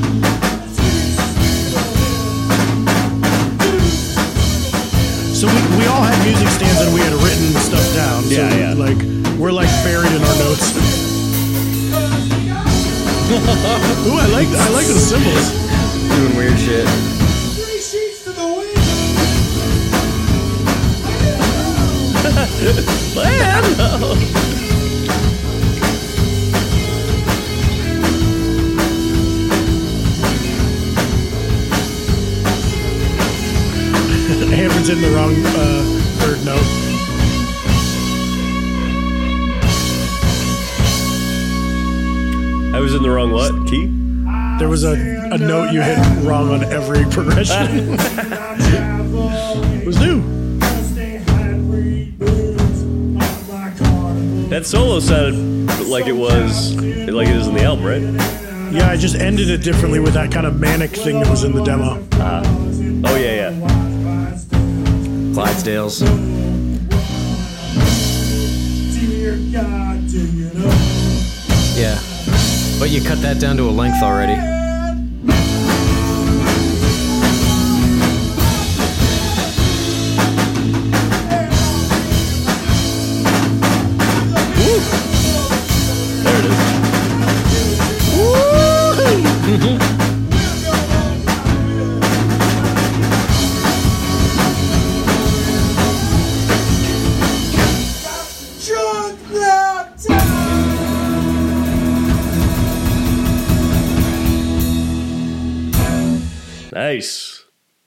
[5.37, 8.23] So we, we all had music stands and we had written stuff down.
[8.25, 8.73] So Yeah, yeah.
[8.73, 8.97] Like
[9.39, 11.16] we're like buried in our notes.
[13.27, 15.51] Ooh, I like I like the cymbals.
[16.17, 16.87] Doing weird shit.
[17.57, 18.77] Three sheets to the wind.
[34.55, 35.83] Hanford's in the wrong uh,
[36.21, 36.96] third note.
[42.77, 43.67] I was in the wrong what?
[43.67, 43.87] Key?
[44.59, 44.93] There was a,
[45.33, 47.95] a note you hit wrong on every progression.
[49.81, 50.21] it was new.
[54.51, 58.03] That solo sounded like it was like it is in the album, right?
[58.75, 61.53] Yeah, I just ended it differently with that kind of manic thing that was in
[61.53, 62.07] the demo.
[62.13, 62.43] Ah.
[63.07, 63.53] Oh yeah, yeah.
[65.33, 66.36] Clydesdales.
[72.79, 74.56] But you cut that down to a length already.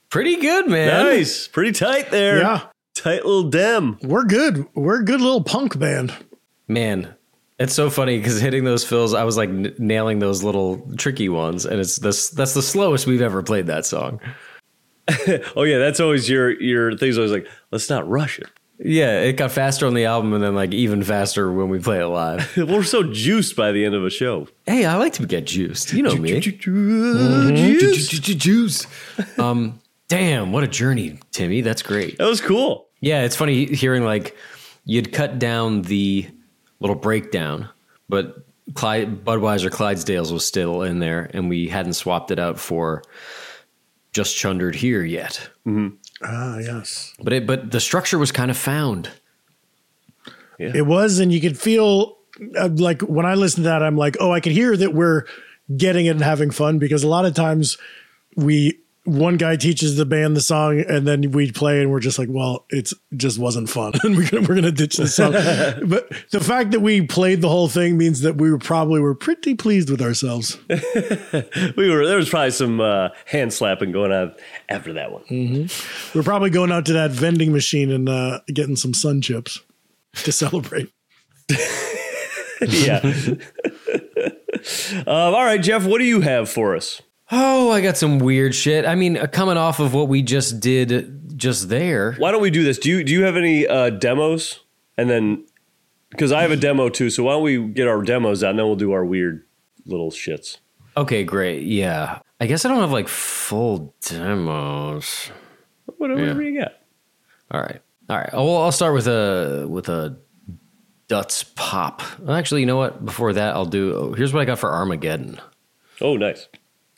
[0.10, 1.06] Pretty good, man.
[1.06, 1.48] Nice.
[1.48, 2.40] Pretty tight there.
[2.40, 2.62] Yeah,
[2.96, 3.98] Tight little dem.
[4.02, 4.66] we're good.
[4.74, 6.14] We're a good little punk band.
[6.68, 7.14] Man,
[7.60, 11.30] it's so funny because hitting those fills, I was like n- nailing those little tricky
[11.30, 14.20] ones, and it's this that's the slowest we've ever played that song.
[15.56, 18.46] Oh yeah, that's always your your thing's always like, let's not rush it.
[18.78, 22.00] Yeah, it got faster on the album, and then like even faster when we play
[22.00, 22.48] it live.
[22.58, 24.48] We're so juiced by the end of a show.
[24.68, 25.94] hey, I like to get juiced.
[25.94, 26.40] You know me.
[26.40, 28.08] Juice.
[28.08, 28.86] Juice.
[29.40, 31.62] Um, damn, what a journey, Timmy.
[31.62, 32.18] That's great.
[32.18, 32.88] That was cool.
[33.00, 34.36] Yeah, it's funny hearing like
[34.84, 36.28] you'd cut down the
[36.82, 37.70] little breakdown,
[38.10, 38.44] but
[38.74, 43.04] Clyde, Budweiser Clydesdales was still in there, and we hadn't swapped it out for
[44.12, 45.50] just chundered here yet.
[46.22, 47.14] Ah, yes.
[47.22, 49.10] But it, but the structure was kind of found.
[50.58, 52.18] It was, and you could feel
[52.58, 55.24] uh, like when I listen to that, I'm like, oh, I can hear that we're
[55.78, 57.78] getting it and having fun because a lot of times
[58.36, 58.78] we
[59.18, 62.30] one guy teaches the band the song and then we'd play and we're just like,
[62.32, 65.32] well, it's just wasn't fun and we're gonna, we're gonna ditch the song.
[65.88, 69.16] but the fact that we played the whole thing means that we were probably were
[69.16, 70.58] pretty pleased with ourselves.
[71.76, 74.34] We were there was probably some uh, hand slapping going on
[74.68, 75.70] after that one.
[76.14, 79.60] We're probably going out to that vending machine and uh, getting some SunChips
[80.24, 80.92] to celebrate.
[82.62, 83.00] yeah.
[85.08, 87.02] um, all right, Jeff, what do you have for us?
[87.32, 88.86] Oh, I got some weird shit.
[88.86, 92.14] I mean, uh, coming off of what we just did just there.
[92.14, 92.78] Why don't we do this?
[92.80, 94.60] Do you do you have any uh, demos?
[94.98, 95.46] And then
[96.10, 97.10] because I have a demo too.
[97.10, 99.46] So why don't we get our demos out and then we'll do our weird
[99.86, 100.58] little shits.
[100.98, 101.64] Okay, great.
[101.64, 102.20] Yeah.
[102.42, 105.30] I guess I don't have like full demos.
[105.98, 106.50] Whatever Yeah.
[106.50, 106.74] you got.
[107.52, 107.82] All right.
[108.10, 108.30] All right.
[108.34, 110.18] Oh, well, I'll start with a with a
[111.08, 112.02] Duts pop.
[112.28, 113.04] Actually, you know what?
[113.04, 113.94] Before that, I'll do.
[113.96, 115.40] oh, here's what I got for Armageddon.
[116.02, 116.48] Oh, nice.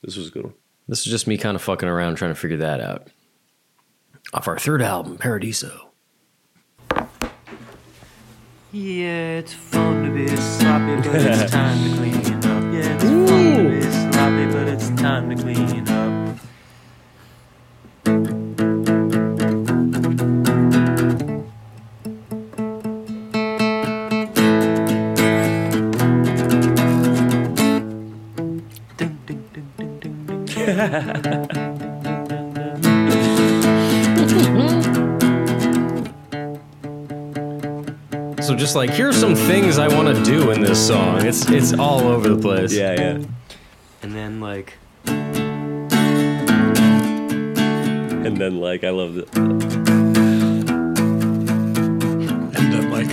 [0.02, 0.54] This was a good one.
[0.88, 3.08] This is just me kind of fucking around trying to figure that out.
[4.34, 5.92] Off our third album, Paradiso.
[8.74, 12.74] Yeah, it's fun to be sloppy, but it's time to clean up.
[12.74, 16.11] Yeah, it's fun to be sloppy, but it's time to clean up.
[38.42, 41.26] So just like here's some things I want to do in this song.
[41.26, 42.74] It's it's all over the place.
[42.74, 43.20] Yeah, yeah.
[44.02, 44.74] And then, like,
[48.26, 49.30] And then like I love it.
[49.38, 49.62] And
[52.74, 53.08] then like,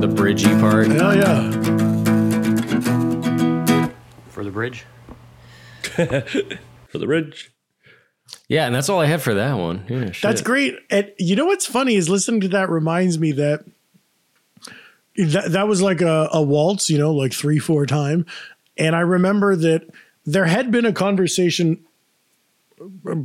[0.00, 0.86] The bridgey part.
[0.86, 1.53] hell yeah.
[4.54, 4.84] Bridge.
[5.82, 7.52] For the ridge.
[8.48, 9.84] Yeah, and that's all I had for that one.
[9.88, 10.10] Yeah.
[10.22, 10.76] That's great.
[10.90, 13.64] And you know what's funny is listening to that reminds me that
[15.16, 18.26] that, that was like a, a waltz, you know, like three, four time.
[18.76, 19.88] And I remember that
[20.24, 21.84] there had been a conversation,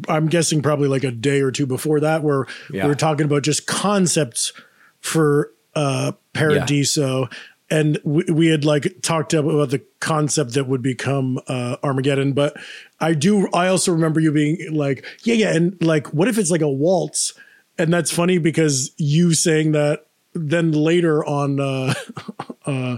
[0.08, 2.84] I'm guessing probably like a day or two before that, where Yeah.
[2.84, 4.54] we were talking about just concepts
[5.00, 7.30] for uh, Paradiso.
[7.72, 12.58] And we, we had like talked about the concept that would become uh, Armageddon, but
[13.00, 13.48] I do.
[13.52, 16.70] I also remember you being like, "Yeah, yeah," and like, what if it's like a
[16.70, 17.34] waltz?
[17.78, 20.06] And that's funny because you saying that.
[20.34, 21.94] Then later on, uh,
[22.66, 22.98] uh,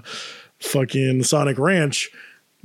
[0.60, 2.10] fucking Sonic Ranch,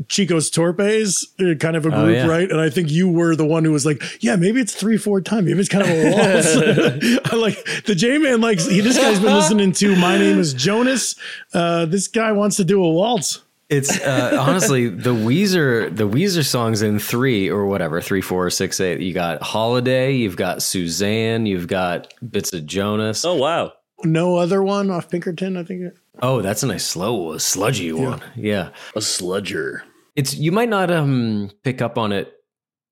[0.09, 2.27] Chico's Torpes, kind of a Oh, group, yeah.
[2.27, 2.51] right?
[2.51, 5.21] And I think you were the one who was like, "Yeah, maybe it's three, four
[5.21, 5.47] time.
[5.47, 8.67] Maybe it's kind of a waltz." I like the J Man likes.
[8.67, 11.15] He, this guy's been listening to "My Name Is Jonas."
[11.55, 13.43] Uh, this guy wants to do a waltz.
[13.69, 18.79] It's uh, honestly the Weezer the Weezer songs in three or whatever three four six
[18.81, 19.01] eight.
[19.01, 23.25] You got Holiday, you've got Suzanne, you've got bits of Jonas.
[23.25, 23.73] Oh, Oh wow.
[24.05, 25.95] No other one off Pinkerton, I think.
[26.21, 28.23] That's a nice slow a sludgy one.
[28.37, 29.83] Yeah, A sludger.
[30.15, 32.33] it's you might not um pick up on it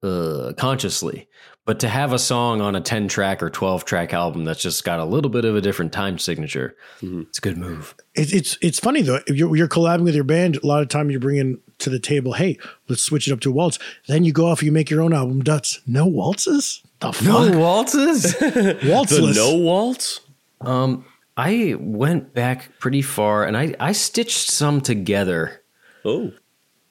[0.02, 1.28] uh, consciously,
[1.64, 4.84] but to have a song on a ten track or twelve track album that's just
[4.84, 7.94] got a little bit of a different time signature, it's a good move.
[8.14, 9.20] It, it's it's funny though.
[9.26, 11.98] If you're, you're collabing with your band, a lot of time you're bringing to the
[11.98, 12.58] table, "Hey,
[12.88, 15.14] let's switch it up to a waltz." Then you go off, you make your own
[15.14, 15.42] album.
[15.42, 16.82] Dutz, no waltzes.
[17.00, 18.37] The fuck, No waltzes.
[18.40, 20.20] The no waltz?
[20.60, 25.62] Um, I went back pretty far and I, I stitched some together.
[26.04, 26.32] Oh.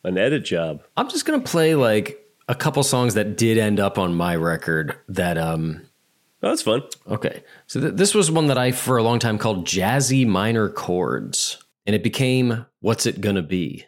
[0.03, 0.83] An edit job.
[0.97, 4.97] I'm just gonna play like a couple songs that did end up on my record
[5.07, 5.81] that um
[6.41, 6.83] Oh, that's fun.
[7.07, 7.41] okay.
[7.67, 11.63] So th- this was one that I for a long time called jazzy minor chords
[11.85, 13.85] and it became what's it gonna be.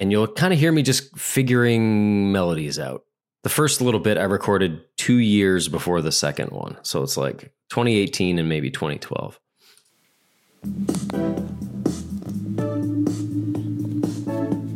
[0.00, 3.04] And you'll kind of hear me just figuring melodies out.
[3.44, 6.78] The first little bit I recorded 2 years before the second one.
[6.82, 9.38] So it's like 2018 and maybe 2012.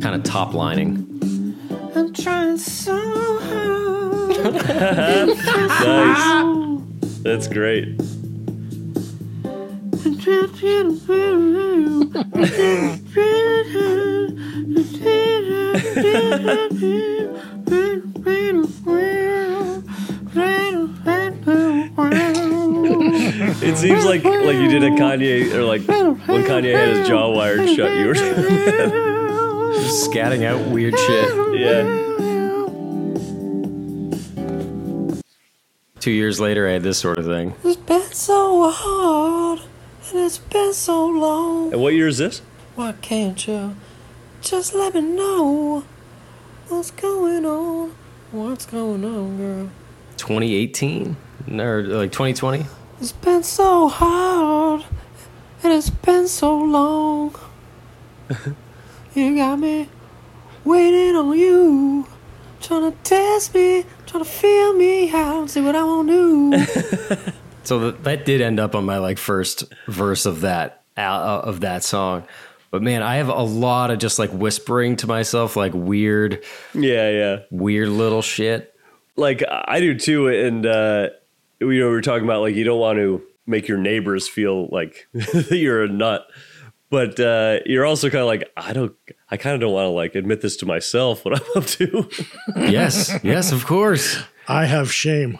[0.01, 1.07] Kind of top lining.
[1.95, 2.93] I'm trying so
[3.39, 4.53] hard.
[5.79, 7.21] Nice.
[7.23, 7.97] That's great.
[23.39, 27.31] It seems like like you did a Kanye or like when Kanye had his jaw
[27.31, 27.95] wired shut.
[27.97, 31.59] You were Just scatting out weird shit.
[31.59, 32.03] yeah.
[35.99, 37.53] Two years later, I had this sort of thing.
[37.63, 39.59] It's been so hard,
[40.09, 41.73] and it's been so long.
[41.73, 42.41] And what year is this?
[42.75, 43.75] Why can't you
[44.41, 45.83] just let me know
[46.69, 47.93] what's going on?
[48.31, 49.69] What's going on, girl?
[50.17, 51.15] 2018
[51.59, 52.65] or like 2020.
[52.99, 54.83] It's been so hard,
[55.63, 57.35] and it's been so long.
[59.13, 59.87] you got me
[60.65, 62.07] waiting on you,
[62.59, 67.31] trying to test me, trying to feel me out, see what I want to do.
[67.63, 71.59] So that, that did end up on my like first verse of that uh, of
[71.59, 72.23] that song.
[72.71, 77.09] But man, I have a lot of just like whispering to myself, like weird, Yeah,
[77.09, 77.39] yeah.
[77.51, 78.73] weird little shit.
[79.17, 81.09] like I do too, and uh,
[81.59, 84.67] you know we were talking about like you don't want to make your neighbors feel
[84.71, 85.07] like
[85.51, 86.27] you're a nut.
[86.89, 88.95] But uh, you're also kind of like, I don't,
[89.29, 92.09] I kind of don't want to like admit this to myself what I'm up to.
[92.55, 94.17] yes, yes, of course.
[94.47, 95.37] I have shame.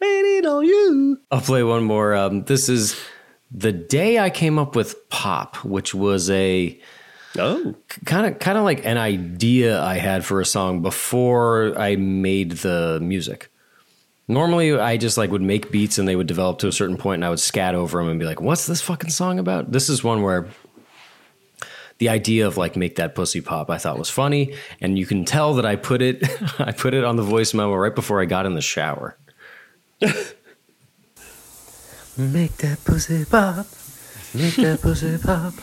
[0.00, 1.18] Waiting on you.
[1.32, 2.14] I'll play one more.
[2.14, 3.00] Um, this is
[3.50, 6.80] the day I came up with pop, which was a
[7.36, 11.96] Oh, kind of kind of like an idea I had for a song before I
[11.96, 13.50] made the music.
[14.28, 17.16] Normally, I just like would make beats and they would develop to a certain point,
[17.16, 19.88] and I would scat over them and be like, "What's this fucking song about?" This
[19.88, 20.48] is one where
[21.96, 25.24] the idea of like make that pussy pop I thought was funny, and you can
[25.24, 26.22] tell that I put it
[26.58, 29.16] I put it on the voice memo right before I got in the shower.
[32.18, 33.66] Make that pussy pop.
[34.34, 35.54] Make that pussy pop.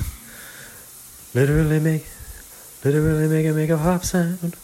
[1.33, 2.05] Literally make,
[2.85, 4.55] literally make it make a pop sound.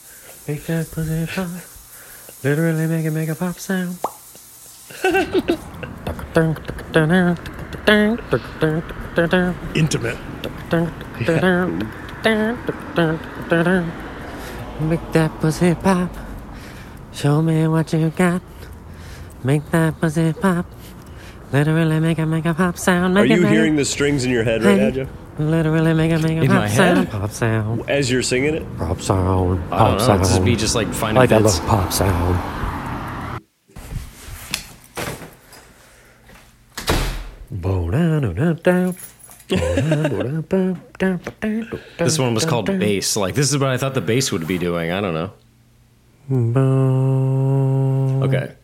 [0.48, 1.71] Make that pussy pop.
[2.44, 3.98] Literally make it make a pop sound.
[9.76, 10.18] Intimate.
[14.82, 16.10] Make that pussy pop.
[17.14, 18.42] Show me what you got.
[19.44, 20.66] Make that pussy pop.
[21.52, 23.18] Literally make it make a pop sound.
[23.18, 25.08] are Make it you make hearing the strings in your head right now, Hey.
[25.38, 25.40] Jeff?
[25.40, 27.10] Literally make it make a In pop my sound.
[27.10, 27.90] Pop sound.
[27.90, 28.78] As you're singing it?
[28.78, 29.62] Pop sound.
[29.74, 30.06] I Pop don't know.
[30.06, 30.22] sound.
[30.24, 31.60] This would be just like finding like that bits.
[31.60, 32.40] little pop sound.
[41.98, 43.16] This one was called bass.
[43.16, 44.92] Like this is what I thought the bass would be doing.
[44.92, 45.32] I don't know.
[48.24, 48.56] Okay.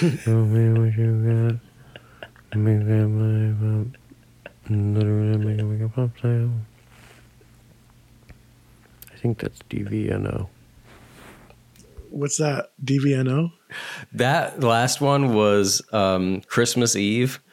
[0.00, 2.58] Show me what you got.
[2.58, 3.86] Make that money pop.
[4.70, 6.64] Literally make it make a pop sound.
[9.12, 10.48] I think that's DVNO.
[12.30, 12.70] What's that?
[12.84, 13.50] DVNO?
[14.12, 17.40] That last one was um, Christmas Eve.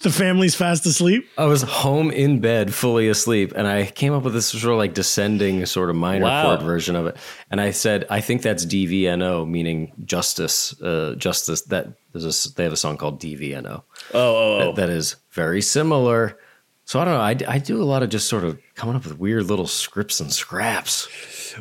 [0.00, 1.28] The family's fast asleep.
[1.38, 4.78] I was home in bed, fully asleep, and I came up with this sort of
[4.78, 6.42] like descending, sort of minor Wow.
[6.56, 7.16] chord version of it.
[7.52, 10.78] And I said, I think that's DVNO, meaning justice.
[10.82, 11.62] Uh, justice.
[11.62, 13.64] That there's a, s- they have a song called DVNO.
[13.70, 13.82] Oh,
[14.12, 14.58] oh, oh.
[14.58, 16.36] that, that is very similar.
[16.88, 17.20] So I don't know.
[17.20, 20.20] I, I do a lot of just sort of coming up with weird little scripts
[20.20, 21.06] and scraps.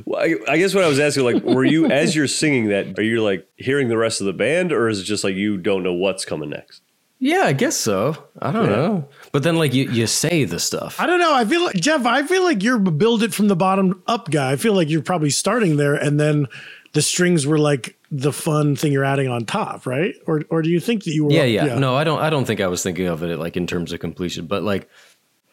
[0.05, 2.97] Well, I, I guess what I was asking, like, were you as you're singing that,
[2.97, 5.57] are you like hearing the rest of the band, or is it just like you
[5.57, 6.82] don't know what's coming next?
[7.19, 8.15] Yeah, I guess so.
[8.39, 9.09] I don't know.
[9.34, 10.97] But then, like, you, you say the stuff.
[10.97, 11.36] I don't know.
[11.36, 12.05] I feel like Jeff.
[12.05, 14.53] I feel like you're a build it from the bottom up guy.
[14.53, 16.47] I feel like you're probably starting there, and then
[16.93, 20.15] the strings were like the fun thing you're adding on top, right?
[20.25, 21.32] Or or do you think that you were?
[21.32, 22.19] Yeah, yeah, No, I don't.
[22.19, 24.47] I don't think I was thinking of it like in terms of completion.
[24.47, 24.89] But like,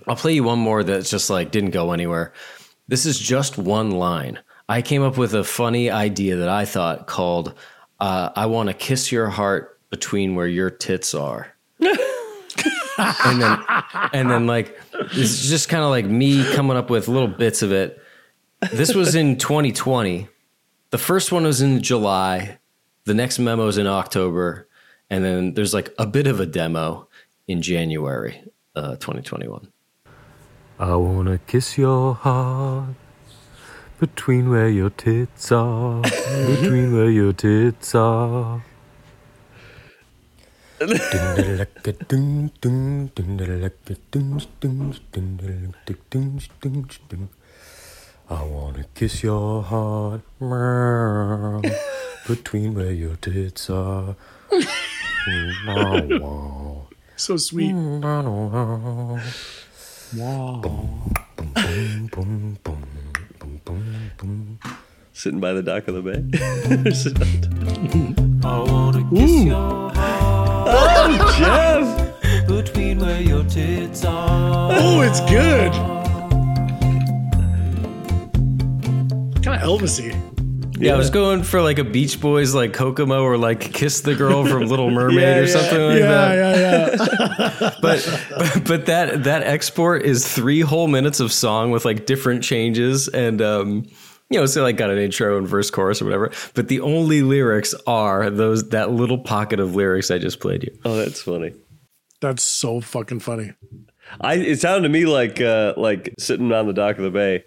[0.07, 2.33] I'll play you one more that's just like didn't go anywhere.
[2.89, 4.39] This is just one line.
[4.69, 7.55] I came up with a funny idea that I thought called
[8.01, 13.59] uh, "I want to kiss your heart between where your tits are." and then,
[14.13, 17.73] and then like it's just kind of like me coming up with little bits of
[17.73, 18.01] it.
[18.73, 20.29] This was in 2020.
[20.91, 22.59] The first one was in July.
[23.05, 24.69] The next memo is in October,
[25.11, 27.09] and then there's like a bit of a demo
[27.47, 28.43] in January,
[28.75, 29.69] uh, 2021.
[30.79, 32.97] I wanna kiss your heart
[34.01, 36.03] between where your tits are,
[36.47, 38.65] between where your tits are.
[48.29, 50.23] I wanna kiss your heart
[52.27, 54.17] between where your tits are.
[57.17, 57.73] So sweet.
[60.17, 61.11] Boom,
[62.13, 62.59] boom,
[64.17, 64.59] boom.
[65.13, 66.23] Sitting by the dock of the bay.
[68.49, 72.47] I wanna kiss your oh, heart Jeff!
[72.47, 74.71] between where your tits are.
[74.73, 75.73] Oh, it's good.
[79.33, 80.34] What kind of Elvisy.
[80.79, 84.15] Yeah, I was going for like a Beach Boys like Kokomo or like Kiss the
[84.15, 85.47] Girl from Little Mermaid Yeah, or yeah.
[85.47, 86.35] something like that.
[86.35, 87.71] Yeah, yeah, yeah.
[87.81, 92.43] But, but but that that export is three whole minutes of song with like different
[92.43, 93.87] changes and um
[94.31, 96.33] you know, so like got an intro and verse chorus or whatever.
[96.55, 100.77] But the only lyrics are those that little pocket of lyrics I just played you.
[100.85, 101.55] Oh, that's funny.
[102.21, 103.53] That's so fucking funny.
[104.21, 107.45] I it sounded to me like uh like sitting on the dock of the bay,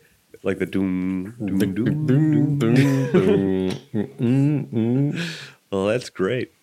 [0.48, 2.58] like the doom doom doom doom.
[4.18, 5.20] doom.
[5.70, 6.54] Oh, that's great.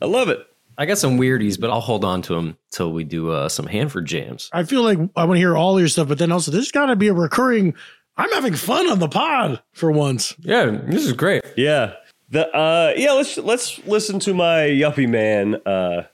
[0.00, 0.38] I love it.
[0.78, 3.66] I got some weirdies, but I'll hold on to them till we do uh, some
[3.66, 4.48] Hanford jams.
[4.52, 6.86] I feel like I want to hear all your stuff, but then also there's got
[6.86, 7.74] to be a recurring.
[8.16, 10.36] I'm having fun on the pod for once.
[10.38, 11.42] Yeah, this is great.
[11.56, 11.94] Yeah.
[12.30, 16.04] The uh yeah, let's let's listen to my Yuppie Man uh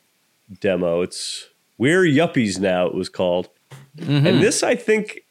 [0.61, 1.03] demo.
[1.03, 3.51] It's We're Yuppies Now it was called.
[3.99, 5.24] And this I think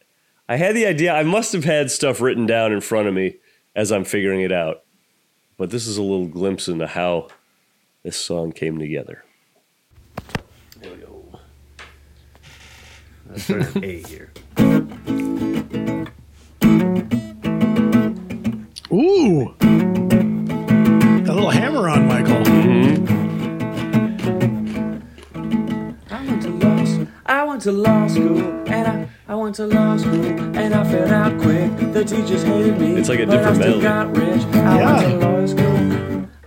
[0.50, 3.38] I had the idea I must have had stuff written down in front of me
[3.76, 4.84] as I'm figuring it out.
[5.58, 7.30] But this is a little glimpse into how
[8.04, 9.24] this song came together.
[10.82, 11.39] There we go.
[13.30, 14.34] Let's start at A here.
[18.91, 22.44] Ooh, a little hammer on Michael.
[22.44, 23.08] Mm-hmm.
[26.12, 27.08] I went to law school.
[27.26, 28.62] I went to law school, and
[29.34, 30.25] I, I went to law school,
[30.57, 31.71] and I failed out quick.
[31.93, 32.95] The teachers hated me.
[32.97, 33.81] It's like a but I different still melody.
[33.81, 34.43] got rich.
[34.55, 35.09] I went Yeah.
[35.09, 35.77] to law school.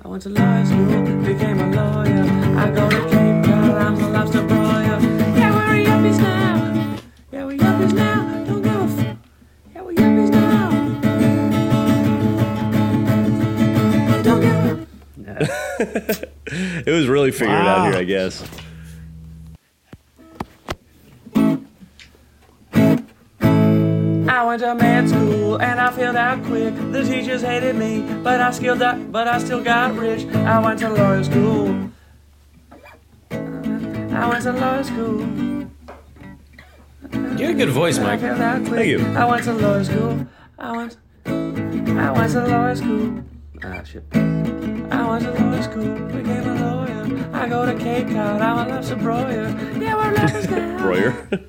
[0.05, 2.25] I went to law school, became a lawyer.
[2.57, 5.01] I go to Cape Cod, I'm a lobster broiler.
[5.37, 6.99] Yeah, we're yuppies now.
[7.33, 8.45] Yeah, we're yuppies now.
[8.45, 9.17] Don't give a f-
[9.75, 10.71] Yeah, we're yuppies now.
[14.23, 14.55] Don't give
[15.29, 16.29] a
[16.87, 18.43] It was really figured out here, I guess.
[24.37, 26.75] I went to med school and I failed out quick.
[26.93, 30.27] The teachers hated me, but I still got, but I still got rich.
[30.27, 31.91] I went to lawyer school.
[33.31, 35.21] I went to lawyer school.
[37.39, 38.21] You had a good voice, Mike.
[38.21, 39.07] Thank you.
[39.17, 40.27] I went to lawyer school.
[40.59, 40.99] I went.
[41.25, 43.25] I went to lawyer school.
[43.65, 44.05] Ah shit.
[44.13, 47.31] I went to lawyer school, became a lawyer.
[47.33, 49.49] I go to Cape Cod, I'm a lobster broiler.
[49.81, 50.87] Yeah, we're lovers now.
[50.87, 51.49] Royer.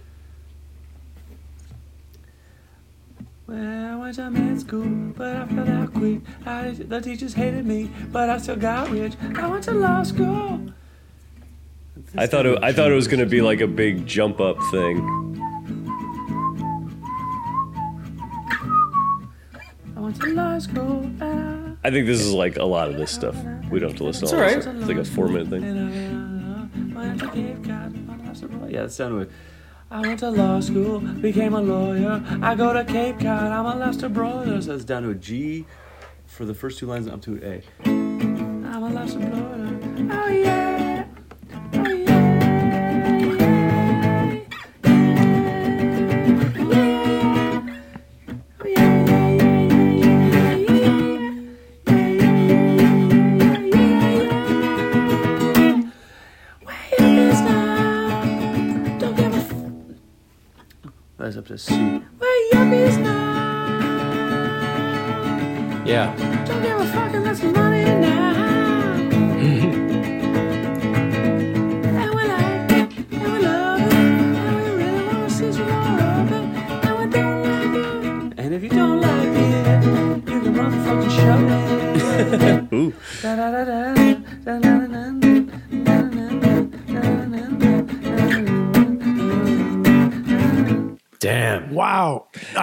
[3.47, 6.19] Well, I went to med school, but I fell out quick.
[6.45, 9.13] I, the teachers hated me, but I still got rich.
[9.35, 10.73] I went to law school.
[12.15, 14.57] I thought it, I thought it was going to be like a big jump up
[14.71, 14.97] thing.
[19.95, 21.09] I went to law school.
[21.21, 23.35] And I think this is like a lot of this stuff.
[23.71, 24.65] We don't have to listen to It's all all this.
[24.65, 24.75] right.
[24.75, 25.63] It's like a four minute thing.
[25.63, 27.95] and I uh, went to Cape Cod.
[28.07, 28.69] my lobster broiler.
[28.69, 29.31] Yeah, that's sounded weird.
[29.89, 32.21] I went to law school, became a lawyer.
[32.41, 34.61] I go to Cape Cod, I'm a lobster broiler.
[34.61, 35.65] So it's down to a G
[36.25, 37.63] for the first two lines and up to an A.
[37.85, 39.79] I'm a lobster broiler.
[40.11, 40.66] Oh yeah.
[61.57, 61.96] see.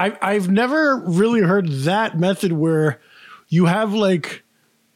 [0.05, 3.01] I I've never really heard that method where
[3.49, 4.43] you have like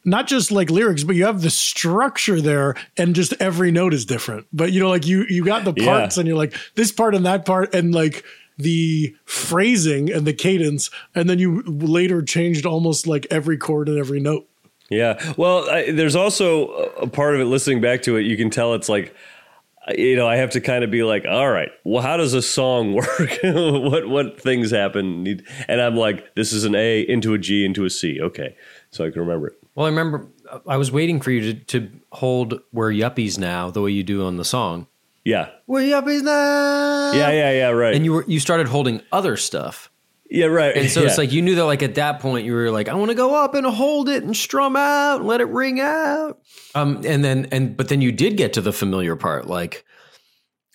[0.05, 4.05] not just like lyrics, but you have the structure there, and just every note is
[4.05, 4.47] different.
[4.53, 5.85] But you know, like you you got the Yeah.
[5.85, 8.23] parts, and you're like this part and that part, and like
[8.57, 13.97] the phrasing and the cadence, and then you later changed almost like every chord and
[13.97, 14.47] every note.
[14.89, 15.17] Yeah.
[15.37, 18.23] Well, I, there's also a part of it listening back to it.
[18.23, 19.15] You can tell it's like,
[19.97, 22.41] you know, I have to kind of be like, all right, well, how does a
[22.41, 23.39] song work?
[23.43, 25.41] what what things happen?
[25.67, 28.19] And I'm like, this is an A into a G into a C.
[28.21, 28.55] Okay,
[28.91, 29.53] so I can remember it.
[29.75, 33.69] Well, I remember uh, I was waiting for you to, to hold "We're Yuppies Now"
[33.71, 34.87] the way you do on the song.
[35.25, 35.49] Yeah.
[35.67, 37.11] We're yuppies now.
[37.11, 37.31] Yeah.
[37.31, 37.51] Yeah.
[37.51, 37.69] Yeah.
[37.69, 37.93] Right.
[37.93, 39.91] And you were you started holding other stuff,
[40.29, 40.45] yeah.
[40.45, 40.75] Right.
[40.75, 41.07] and so yeah.
[41.07, 43.15] it's like you knew that like at that point you were like, I want to
[43.15, 46.39] go up and hold it and strum out, and let it ring out.
[46.75, 49.85] Um, and then and but then you did get to the familiar part, like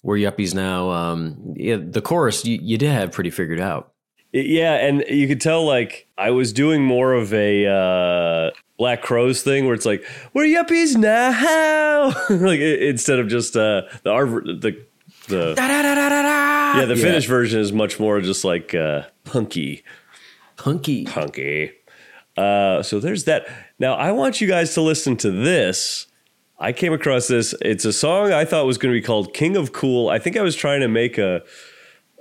[0.02, 3.92] "We're Yuppies Now." Um, yeah, the chorus you, you did have pretty figured out.
[4.32, 9.42] Yeah, and you could tell like I was doing more of a uh, Black Crowes
[9.42, 14.12] thing where it's like we're yuppies now, like instead of just uh, the
[14.60, 14.84] the
[15.28, 15.54] the
[16.80, 19.82] yeah the Finnish version is much more just like uh, punky
[20.58, 21.04] Hunky.
[21.04, 21.72] punky.
[22.36, 23.46] Uh, so there's that.
[23.78, 26.06] Now I want you guys to listen to this.
[26.58, 27.54] I came across this.
[27.60, 30.36] It's a song I thought was going to be called "King of Cool." I think
[30.36, 31.42] I was trying to make a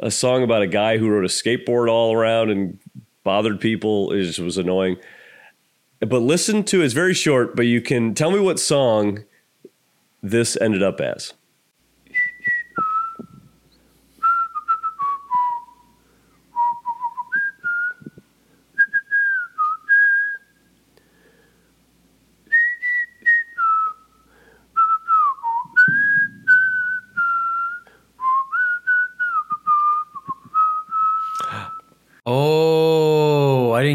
[0.01, 2.79] a song about a guy who rode a skateboard all around and
[3.23, 4.11] bothered people.
[4.11, 4.97] It just was annoying.
[5.99, 9.23] But listen to it's very short, but you can tell me what song
[10.21, 11.33] this ended up as.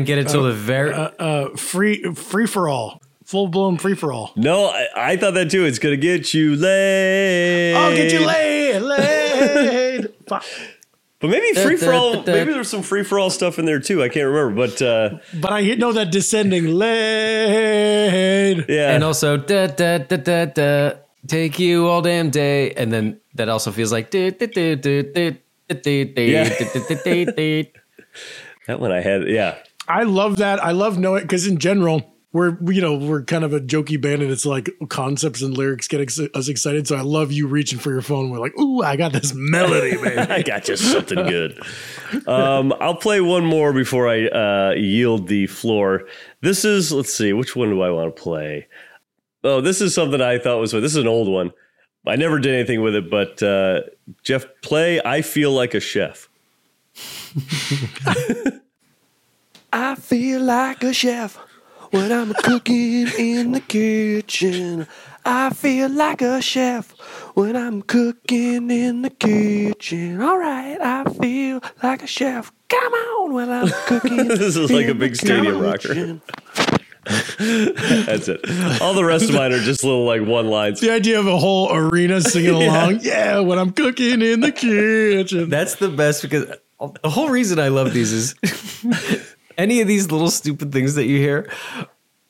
[0.09, 0.93] Get it till the very.
[0.93, 4.33] Uh, free free for all, full blown free for all.
[4.37, 5.65] No, I, I thought that too.
[5.67, 7.75] It's gonna get you laid.
[7.75, 10.09] I'll get you laid, laid.
[11.21, 12.13] But maybe free for all.
[12.15, 12.33] da, da.
[12.33, 14.03] Maybe there's some free for all stuff in there too.
[14.05, 18.65] I can't remember, but uh, But I know that descending laid.
[18.69, 18.95] yeah.
[18.95, 20.93] and also da da da da da
[21.27, 25.03] take you all damn day and then that also feels like da, da, da, da,
[25.03, 25.31] da,
[25.69, 26.49] da, da, da, Yeah.
[26.49, 27.73] da, da, da, da, da.
[28.69, 29.27] that one I had.
[29.29, 29.57] Yeah,
[29.89, 30.63] I love that.
[30.63, 34.23] I love knowing because in general, we're you know we're kind of a jokey band,
[34.23, 36.87] and it's like concepts and lyrics get ex- us excited.
[36.87, 38.31] So I love you reaching for your phone.
[38.31, 40.31] We're like, ooh, I got this melody, man.
[40.31, 41.61] I got you something good.
[42.27, 46.07] Um, I'll play one more before I uh, yield the floor.
[46.43, 48.69] This is let's see, which one do I want to play?
[49.43, 51.53] Oh, this is something I thought was this is an old one.
[52.07, 53.81] I never did anything with it, but uh,
[54.23, 55.01] Jeff, play.
[55.05, 56.29] I feel like a chef.
[59.73, 61.37] I feel like a chef
[61.91, 64.87] when I'm cooking in the kitchen.
[65.25, 66.91] I feel like a chef
[67.35, 70.21] when I'm cooking in the kitchen.
[70.23, 72.51] All right, I feel like a chef.
[72.69, 74.17] Come on when I'm cooking.
[74.29, 75.89] This is like a big stadium rocker.
[75.89, 76.23] kitchen.
[77.39, 78.41] That's it.
[78.83, 80.81] All the rest of mine are just little like one lines.
[80.81, 83.01] the idea of a whole arena singing along.
[83.01, 85.49] Yeah, when I'm cooking in the kitchen.
[85.49, 86.47] That's the best because
[87.03, 88.35] the whole reason I love these is
[89.59, 91.51] any of these little stupid things that you hear.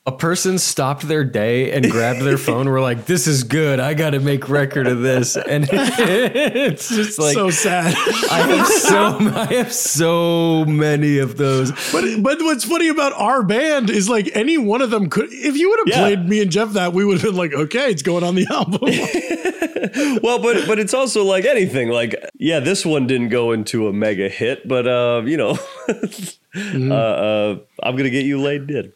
[0.09, 2.67] A person stopped their day and grabbed their phone.
[2.67, 3.79] We're like, "This is good.
[3.79, 7.95] I got to make record of this." And it's just like so sad.
[8.31, 11.73] I have so I have so many of those.
[11.93, 15.29] But but what's funny about our band is like any one of them could.
[15.31, 15.99] If you would have Yeah.
[16.01, 18.47] played me and Jeff that, we would have been like, okay, it's going on the
[18.51, 18.81] album.
[20.23, 21.89] Well, but but it's also like anything.
[21.89, 26.95] Like, yeah, this one didn't go into a mega hit, but uh, you know, uh,
[26.95, 28.93] uh, I'm gonna get you laid did.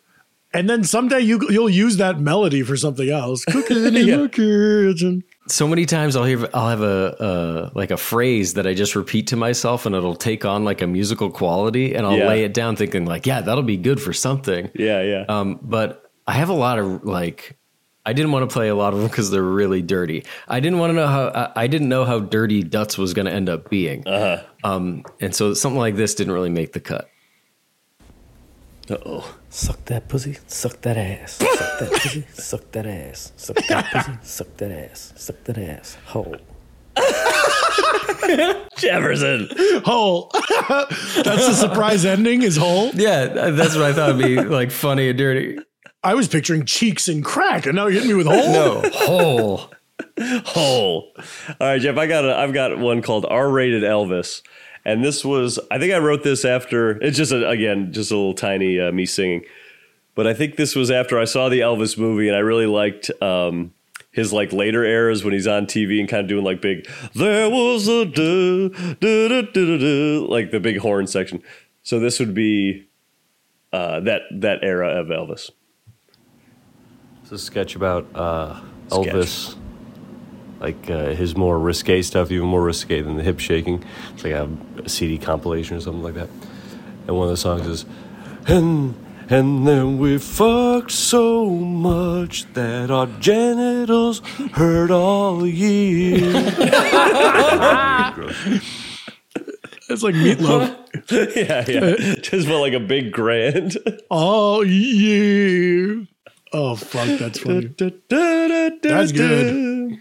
[0.55, 3.45] And then someday you you'll use that melody for something else.
[3.55, 4.17] Cooking in Yeah.
[4.19, 5.25] the kitchen.
[5.49, 8.95] So many times I'll hear I'll have a uh, like a phrase that I just
[8.95, 12.29] repeat to myself, and it'll take on like a musical quality, and I'll Yeah.
[12.29, 15.25] lay it down thinking like, "Yeah, that'll be good for something." Yeah, yeah.
[15.29, 17.57] Um, but I have a lot of like,
[18.07, 20.25] I didn't want to play a lot of them because they're really dirty.
[20.47, 21.25] I didn't want to know how
[21.57, 24.07] I, I didn't know how dirty Dutz was going to end up being.
[24.07, 24.43] Uh-huh.
[24.63, 27.09] Um, and so something like this didn't really make the cut.
[28.91, 29.37] Uh oh.
[29.49, 31.35] Suck that pussy, suck that ass.
[31.35, 33.33] Suck that pussy, suck that ass.
[33.37, 35.13] Suck that pussy, suck that ass.
[35.17, 35.97] Suck that ass.
[36.07, 36.37] Hole.
[38.77, 39.49] Jefferson.
[39.85, 40.31] Hole.
[40.69, 42.43] That's the surprise ending.
[42.43, 42.91] Is whole.
[42.95, 45.59] Yeah, that's what I thought would be like funny and dirty.
[46.05, 48.53] I was picturing cheeks and crack, and now you're hitting me with hole.
[48.53, 49.71] No hole.
[50.45, 51.13] Hole.
[51.17, 51.97] All right, Jeff.
[51.97, 54.43] I got a, I've got one called R-rated Elvis,
[54.85, 56.93] and this was I think I wrote this after.
[57.03, 59.45] It's just a, again just a little tiny uh, me singing,
[60.15, 63.11] but I think this was after I saw the Elvis movie, and I really liked.
[63.21, 63.75] Um,
[64.11, 67.49] his like later eras when he's on TV and kind of doing like big there
[67.49, 71.43] was a duh, duh, duh, duh, duh, like the big horn section.
[71.83, 72.89] So this would be
[73.73, 75.51] uh, that that era of Elvis.
[77.23, 79.07] It's a sketch about uh, Sketch.
[79.07, 79.57] Elvis,
[80.63, 83.85] like uh, his more risque stuff, even more risque than the hip shaking.
[84.15, 84.49] It's like a,
[84.85, 86.29] a CD compilation or something like that.
[87.07, 87.85] And one of the songs is,
[88.47, 88.95] and
[89.29, 94.21] and then we fucked so much that our genitals
[94.53, 96.33] hurt all year.
[99.93, 100.75] It's like meatloaf.
[101.37, 102.15] yeah, yeah.
[102.23, 103.77] Just felt like a big grand.
[104.11, 106.05] oh yeah.
[106.55, 107.75] Oh fuck, that's funny.
[107.77, 110.01] That's good.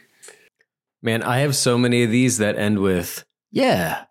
[1.01, 4.05] Man, I have so many of these that end with yeah,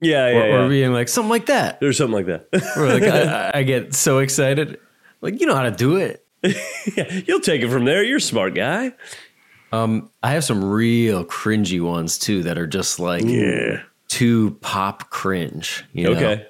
[0.00, 0.54] Yeah, yeah, or, yeah.
[0.56, 1.78] or being like something like that.
[1.80, 2.48] There's something like that.
[2.76, 4.78] Or like I, I get so excited,
[5.20, 6.24] like you know how to do it.
[6.42, 8.02] yeah, you'll take it from there.
[8.02, 8.92] You're a smart guy.
[9.72, 13.82] Um, I have some real cringy ones too that are just like Yeah.
[14.08, 15.84] too pop cringe.
[15.92, 16.10] You know?
[16.12, 16.46] Okay.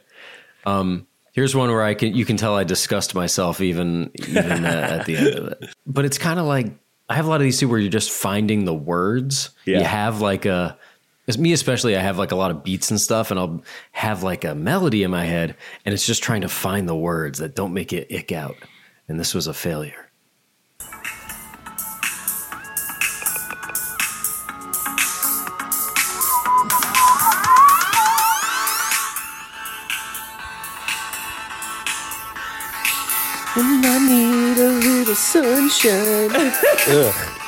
[0.65, 4.89] Um, here's one where I can you can tell I discussed myself even even uh,
[5.01, 5.65] at the end of it.
[5.87, 6.73] But it's kind of like
[7.11, 9.51] I have a lot of these too where you're just finding the words.
[9.67, 9.79] Yeah.
[9.79, 10.79] You have like a
[11.27, 14.23] as me especially, I have like a lot of beats and stuff, and I'll have
[14.23, 17.55] like a melody in my head, and it's just trying to find the words that
[17.55, 18.57] don't make it ick out.
[19.07, 20.10] And this was a failure.
[35.35, 37.31] Little sunshine.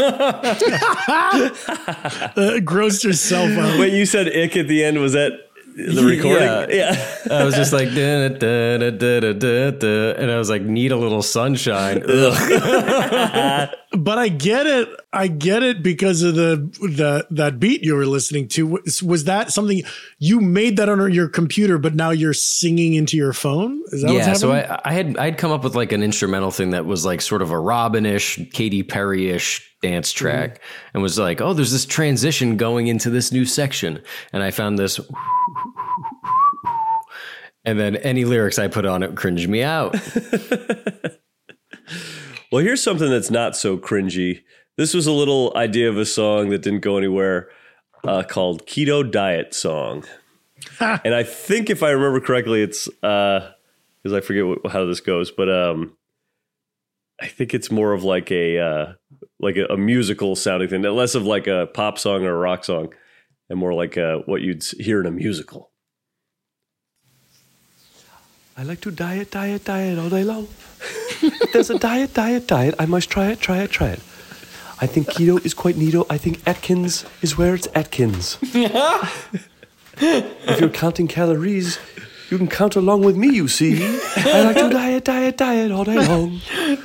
[0.00, 1.50] Uh,
[2.60, 3.78] grossed yourself out.
[3.78, 4.98] Wait, you said ick at the end.
[4.98, 6.76] Was that the recording?
[6.76, 6.92] Yeah.
[7.26, 7.38] yeah.
[7.38, 10.96] I was just like, da, da, da, da, da, and I was like, need a
[10.96, 12.02] little sunshine.
[13.92, 14.88] But I get it.
[15.12, 18.66] I get it because of the the that beat you were listening to.
[18.66, 19.82] Was, was that something
[20.20, 23.82] you made that on your computer, but now you're singing into your phone?
[23.86, 24.52] Is that yeah, so?
[24.52, 27.42] I, I had I'd come up with like an instrumental thing that was like sort
[27.42, 30.24] of a Robyn-ish, Katy Perry-ish dance mm-hmm.
[30.24, 30.60] track,
[30.94, 34.00] and was like, oh, there's this transition going into this new section,
[34.32, 35.00] and I found this,
[37.70, 39.96] and then any lyrics I put on it cringed me out.
[42.50, 44.42] Well, here's something that's not so cringy.
[44.76, 47.48] This was a little idea of a song that didn't go anywhere
[48.02, 50.04] uh, called Keto Diet Song.
[50.80, 55.30] and I think if I remember correctly, it's because I forget what, how this goes,
[55.30, 55.96] but um,
[57.20, 58.92] I think it's more of like a uh,
[59.38, 62.64] like a, a musical sounding thing, less of like a pop song or a rock
[62.64, 62.92] song,
[63.48, 65.69] and more like uh what you'd hear in a musical.
[68.60, 70.46] I like to diet, diet, diet all day long.
[71.22, 74.00] if there's a diet, diet, diet, I must try it, try it, try it.
[74.82, 76.04] I think keto is quite neato.
[76.10, 78.36] I think Atkins is where it's Atkins.
[78.42, 79.16] if
[80.60, 81.78] you're counting calories,
[82.30, 83.82] you can count along with me, you see.
[84.16, 86.40] I like to diet, diet, diet all day long.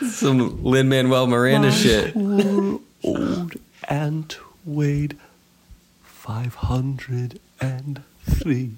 [0.10, 2.14] Some Lin Manuel Miranda shit.
[2.14, 3.56] Poor old
[3.90, 5.18] aunt weighed
[6.04, 8.78] 503.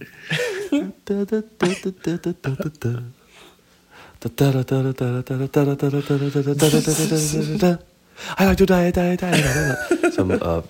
[8.37, 9.31] I like to die, die, die.
[9.31, 9.75] die.
[10.01, 10.11] die.
[10.11, 10.61] Some uh,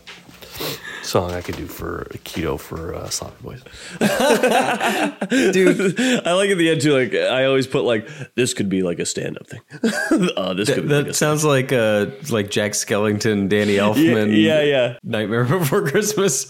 [1.07, 3.61] song I could do for keto for uh, sloppy boys.
[5.53, 6.93] Dude, I like at the end too.
[6.93, 9.61] Like I always put like this could be like a stand up thing.
[10.37, 14.41] uh, this could be like a That sounds like uh like Jack Skellington, Danny Elfman,
[14.41, 14.97] yeah, yeah.
[15.03, 16.43] Nightmare Before Christmas.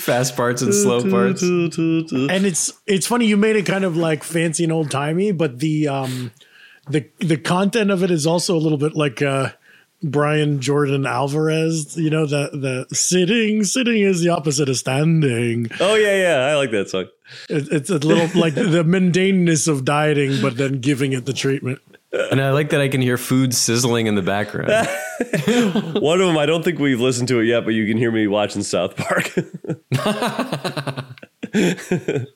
[0.00, 1.42] Fast parts and slow parts.
[1.42, 5.60] And it's it's funny you made it kind of like fancy and old timey, but
[5.60, 6.32] the um
[6.88, 9.50] the the content of it is also a little bit like uh
[10.02, 15.68] Brian Jordan Alvarez, you know, the the sitting sitting is the opposite of standing.
[15.80, 16.46] Oh yeah, yeah.
[16.46, 17.06] I like that song.
[17.48, 21.80] It, it's a little like the mundaneness of dieting, but then giving it the treatment.
[22.12, 24.70] And I like that I can hear food sizzling in the background.
[26.02, 28.12] One of them, I don't think we've listened to it yet, but you can hear
[28.12, 29.32] me watching South Park.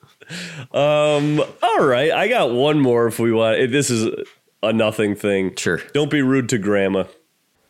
[0.73, 1.41] um.
[1.63, 3.07] All right, I got one more.
[3.07, 4.09] If we want, this is
[4.63, 5.55] a nothing thing.
[5.57, 5.79] Sure.
[5.93, 7.05] Don't be rude to Grandma.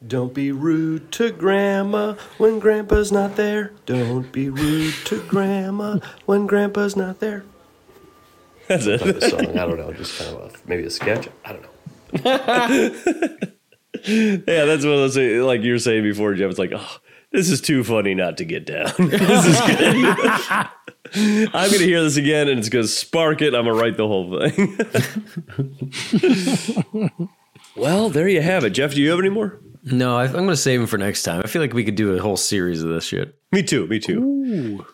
[0.07, 3.73] Don't be rude to grandma when grandpa's not there.
[3.87, 7.45] Don't be rude to grandma when grandpa's not there.
[8.69, 9.01] That's it.
[9.01, 11.29] The song, I don't know, just kind of a, maybe a sketch.
[11.45, 11.63] I don't
[12.25, 13.37] know.
[14.05, 15.41] Yeah, that's what I was saying.
[15.43, 16.51] Like you were saying before, Jeff.
[16.51, 16.99] It's like, oh,
[17.33, 18.93] this is too funny not to get down.
[18.99, 20.17] this is good.
[21.55, 23.55] I'm gonna hear this again, and it's gonna spark it.
[23.55, 24.77] I'm gonna write the whole thing.
[27.77, 28.95] well, there you have it, Jeff.
[28.95, 29.61] Do you have any more?
[29.87, 31.41] No, I, I'm going to save them for next time.
[31.45, 33.39] I feel like we could do a whole series of this shit.
[33.53, 33.87] Me too.
[33.87, 34.85] Me too.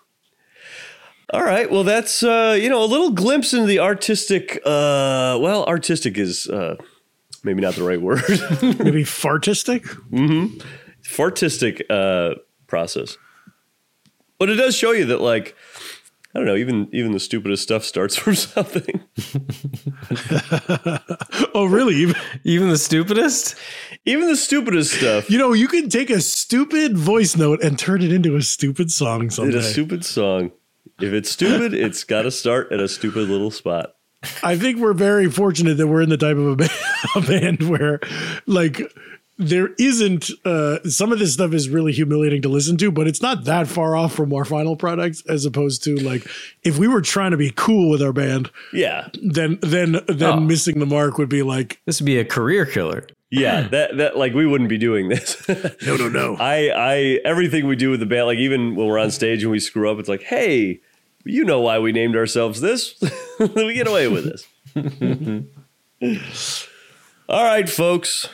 [1.33, 1.71] All right.
[1.71, 4.57] Well, that's uh, you know a little glimpse into the artistic.
[4.65, 6.77] Uh, well, artistic is uh,
[7.43, 8.23] maybe not the right word.
[8.63, 9.85] Maybe fartistic.
[11.03, 12.35] Fartistic uh,
[12.67, 13.17] process,
[14.39, 15.57] but it does show you that like.
[16.35, 16.57] I don't know.
[16.57, 19.01] Even even the stupidest stuff starts from something.
[21.55, 22.15] Oh, really?
[22.45, 23.55] Even the stupidest?
[24.07, 25.31] Even the stupidest stuff.
[25.31, 28.91] You know, you can take a stupid voice note and turn it into a stupid
[28.91, 29.59] song It's someday.
[29.59, 30.51] a stupid song.
[31.01, 33.97] If it's stupid, it's got to start at a stupid little spot.
[34.43, 36.71] I think we're very fortunate that we're in the type of a band,
[37.17, 38.01] a band where,
[38.47, 38.81] like,
[39.39, 43.23] there isn't uh, some of this stuff is really humiliating to listen to, but it's
[43.23, 45.23] not that far off from our final products.
[45.29, 46.27] As opposed to like,
[46.63, 50.41] if we were trying to be cool with our band, Yeah, then then then Oh.
[50.41, 53.07] missing the mark would be like, This would be a career killer.
[53.31, 53.63] yeah.
[53.69, 55.37] That that like we wouldn't be doing this.
[55.87, 56.37] no, no, no.
[56.39, 59.51] I I everything we do with the band, like even when we're on stage and
[59.51, 60.81] we screw up, it's like, hey,
[61.25, 62.95] you know why we named ourselves this?
[63.57, 64.47] we get away with this.
[67.29, 68.29] All right, folks.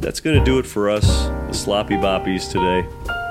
[0.00, 1.06] That's gonna do it for us,
[1.46, 2.86] the sloppy boppies today.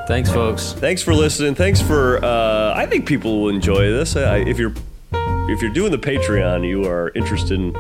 [0.08, 0.74] Thanks, folks.
[0.74, 1.54] Thanks for listening.
[1.54, 2.24] Thanks for.
[2.26, 4.16] Uh, I think people will enjoy this.
[4.16, 4.74] I, if you're
[5.14, 7.74] if you're doing the Patreon, you are interested in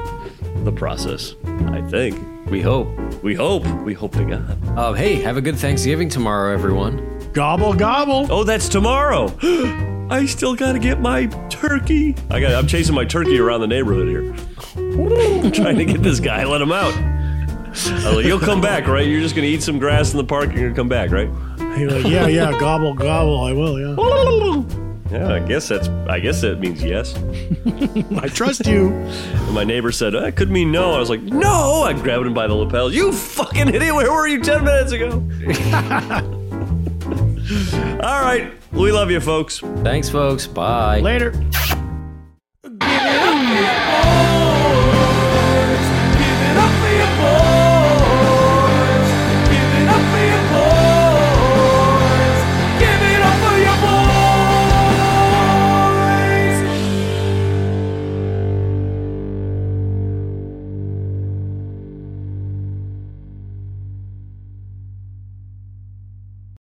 [0.63, 1.33] the process.
[1.67, 2.23] I think.
[2.51, 2.87] We hope.
[3.23, 3.65] We hope.
[3.83, 4.77] We hope to God.
[4.77, 7.31] Uh, hey, have a good Thanksgiving tomorrow, everyone.
[7.33, 8.27] Gobble gobble.
[8.29, 9.33] Oh, that's tomorrow.
[10.11, 12.15] I still got to get my turkey.
[12.29, 12.53] I got.
[12.53, 14.33] I'm chasing my turkey around the neighborhood here.
[15.51, 17.18] trying to get this guy, let him out.
[17.69, 19.05] I was like, you'll come back, right?
[19.07, 20.51] You're just gonna eat some grass in the park.
[20.53, 21.29] You're gonna come back, right?
[21.77, 23.39] He's like, yeah, yeah, gobble, gobble.
[23.41, 23.79] I will.
[23.79, 23.95] Yeah,
[25.11, 25.87] Yeah, I guess that's.
[26.07, 27.15] I guess that means yes.
[28.21, 28.89] I trust you.
[28.91, 32.33] And my neighbor said, "That could mean no." I was like, "No!" I grabbed him
[32.33, 32.91] by the lapel.
[32.93, 33.95] You fucking idiot!
[33.95, 35.09] Where were you ten minutes ago?
[38.03, 39.59] All right, we love you, folks.
[39.83, 40.45] Thanks, folks.
[40.47, 40.99] Bye.
[40.99, 41.33] Later.